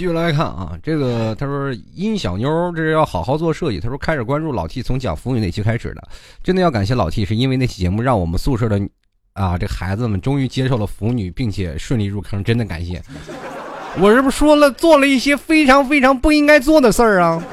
[0.00, 3.78] 继续来看啊，这个他说殷小妞这是要好好做设计。
[3.78, 6.02] 他说开始关注老 T 从讲腐女那期开始的，
[6.42, 8.80] 真的要感谢老 T，是因为那期节目让我们宿舍的
[9.34, 13.02] 啊这孩子们终于接受了腐女，并且顺利入坑，真的感谢。
[13.98, 17.44] 我是不是说了做了一些非常非常不应该做的事儿啊？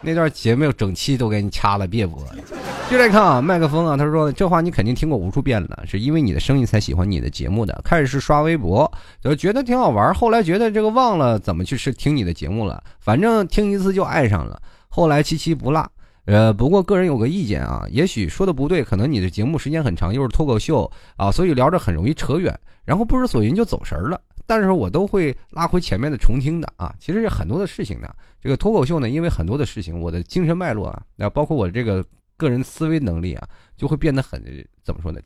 [0.00, 2.57] 那段节目整期都给你掐了，别播了。
[2.90, 7.78] 就来看啊，麦克风啊，他说这话你肯定听过无数遍了，是因为你的声音才喜欢你的节目的。
[7.84, 14.58] 开始是刷微博，就觉得挺好玩，后来觉得这个忘了怎么去是听你的节目了，反正听一次就爱上了，
[14.88, 15.86] 后来期期不落。
[16.24, 24.18] 呃，不过个人有个意见啊，也许说的不对，可能你的节目时间很长，又是脱口秀啊，所以聊着很容易扯远，然后不知所云就走神了。
[24.46, 26.94] 但是我都会拉回前面的重听的啊。
[26.98, 28.08] 其实很多的事情呢，
[28.40, 32.02] 这个脱口秀呢，因为很多的事情，我的精神脉络啊，那包括我这个
[32.38, 34.42] 个人思维能力啊，就会变得很
[34.82, 35.20] 怎么说呢，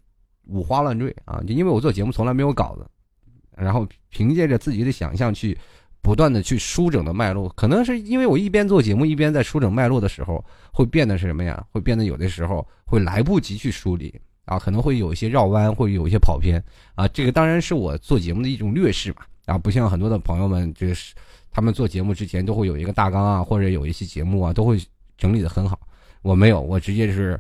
[0.49, 1.41] 五花乱坠啊。
[1.47, 2.85] 就因为我做节目从来没有稿子，
[3.57, 5.57] 然后凭借着自己的想象去
[6.01, 11.65] 不断的去梳整的脉络，可能是因为我一边做节目一边在梳整脉络的时候，会变得是什么呀？
[11.71, 14.21] 会变得有的时候会来不及去梳理。
[14.45, 16.61] 啊，可能会有一些绕弯，会有一些跑偏
[16.97, 17.07] 啊。
[17.07, 19.19] 这个当然是我做节目的一种劣势嘛。
[19.45, 21.15] 啊，不像很多的朋友们，这个是
[21.49, 24.81] 他们做节目之前都会有一个大纲啊，或者有一些节目啊，都会
[25.17, 25.79] 整理的很好。
[26.23, 27.39] 我没有，我直接是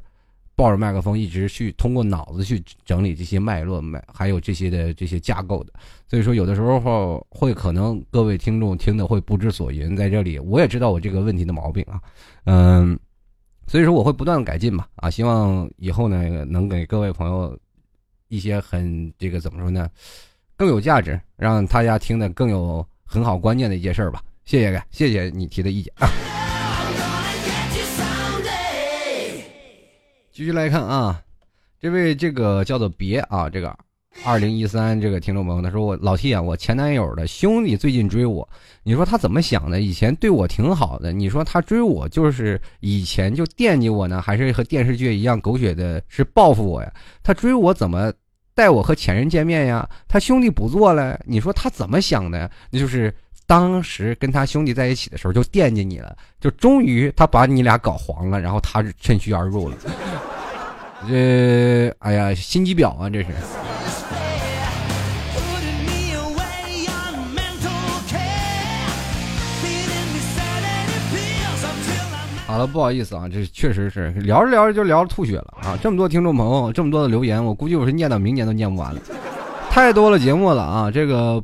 [0.54, 5.72] 抱着麦克风，一直去通过脑子去整理这些脉络、脉还有这些的这些架构的。
[6.06, 9.96] 所以说，有的时候会可能各位听众听的会不知所云。
[9.96, 12.00] 在这里，我也知道我这个问题的毛病啊，
[12.44, 12.98] 嗯。
[13.68, 17.56] 所以说我会不断改进吧，啊，希望以后呢能给各位朋友
[18.28, 19.88] 一些很这个怎么说呢，
[20.56, 24.20] 更有价值，让大家听的更有很好观念的一件事儿吧。
[24.44, 26.41] 谢谢，谢谢你提的意见啊。
[30.34, 31.22] 继续来看啊，
[31.78, 33.76] 这位这个叫做别啊，这个。
[34.24, 38.48] 二零一三，这个听众朋友他说：“我老 T 啊，我前男友的兄弟最近追我，
[38.82, 39.78] 你说他怎么想的？
[39.82, 46.90] 以前对我挺好的，你说他追我就是以前就惦记我呢，还是和电视剧一样狗血的，是报复我呀？
[47.22, 48.10] 他追我怎么
[48.54, 49.86] 带我和前任见面呀？
[50.08, 52.50] 他兄弟不做了，你说他怎么想的？
[52.70, 53.14] 那就是
[53.46, 59.76] 当时跟他兄弟在一起的时候就惦记你了，就终于他把你俩搞黄了，然后他趁虚而入了。
[61.08, 63.28] 这，哎呀，心机婊啊，这是。”
[72.46, 75.74] 好了，不好意思啊，这确实是聊着聊着就聊吐血了啊！
[75.82, 79.00] 这么多听众朋友，这么多的留言，我估计我是念到明年都念不完了，
[79.70, 80.90] 太多了节目了啊！
[80.90, 81.42] 这个，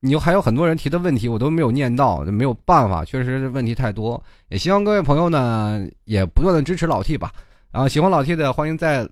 [0.00, 4.22] 你还有很多人提的问题，我都没有念到，没有办法，确实是问题太多。
[4.48, 7.32] 也希望各位朋友呢，也不断的支持老 T 吧。
[7.72, 9.08] 然后喜欢老 T 的，欢迎在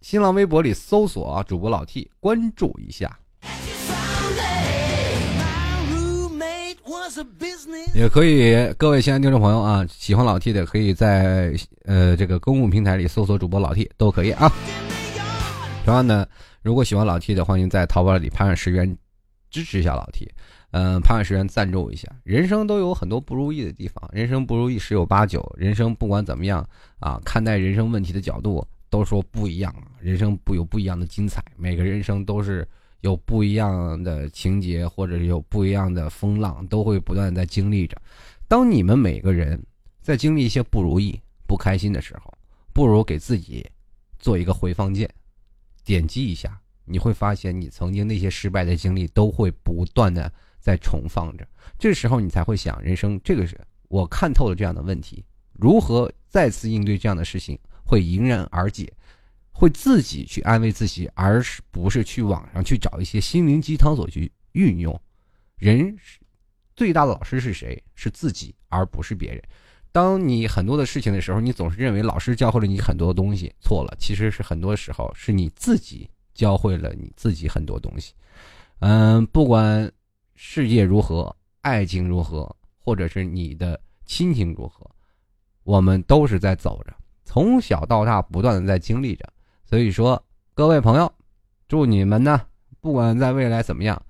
[0.00, 3.18] 新浪微博里搜索啊，主播老 T，关注一下。
[7.94, 14.52] 也可以，各位亲爱的听众朋友啊，喜欢老 T 的可以在呃这个公共平台里搜索主播老 T 都可以啊。
[15.84, 16.26] 同样呢，
[16.62, 18.96] 如果喜欢老 T 的，欢迎在淘宝里拍上十元
[19.54, 20.28] 支持一下老 T，
[20.72, 22.08] 嗯，拍上十元赞助一下。
[22.24, 32.66] 人生都有很多不如意的地方，人生不如意十有八九，人生不管怎么样啊，看待人生问题的角度都说不一样，人生不有不一样的精彩，每个人生都是。
[33.00, 38.00] 有不一样的情节，或者是有不一样的风浪，都会不断在经历着。
[38.48, 39.62] 当你们每个人
[40.00, 42.32] 在经历一些不如意、不开心的时候，
[42.72, 43.62] 不如给自己
[44.18, 45.06] 做一个回放键，
[45.84, 51.46] 点击一下，你会发现你曾经那些失败的经历都会不断的在重放着。
[51.78, 53.58] 这时候你才会想，人生这个是
[53.88, 58.92] 我看透了这样的问题，如何再次应对这样的事情会迎刃而解。
[59.56, 65.00] 会自己去安慰自己，而是不是去网上去找一些心灵鸡汤所去运用。
[65.58, 65.96] 人
[66.74, 67.80] 最大的老师是谁？
[67.94, 69.40] 是自己，而不是别人。
[69.92, 73.96] 当你很多的事情的时候，你总是认为老师教会了你很多东西，错了。
[73.96, 78.12] 其实是很多时候是你自己教会了你自己很多东西。
[78.80, 79.90] 嗯，不管
[80.34, 84.90] 世界如何，爱情如何，或者是你的亲情如何，
[85.62, 86.92] 我们都是在走着，
[87.24, 89.24] 从小到大不断的在经历着。
[89.64, 90.22] 所以说，
[90.52, 91.10] 各位朋友，
[91.66, 92.42] 祝你们呢，
[92.80, 94.00] 不管在未来怎么样，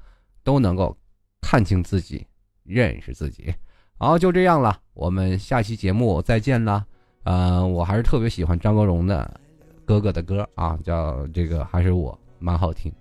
[0.42, 0.96] 都能够
[1.40, 2.26] 看清自己，
[2.64, 3.54] 认识自己。
[3.96, 6.84] 好，就这样了，我们下期节目再见了。
[7.22, 9.40] 呃，我还是特别喜欢张国荣的
[9.87, 12.93] 哥哥的歌啊，叫这个还是我蛮好听，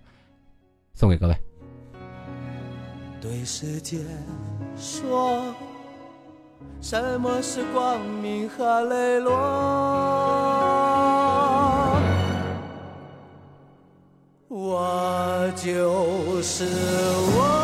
[0.94, 1.36] 送给各位。
[3.20, 4.00] 对世界
[4.76, 5.42] 说，
[6.80, 9.32] 什么是光明和磊落？
[14.48, 17.63] 我就是我，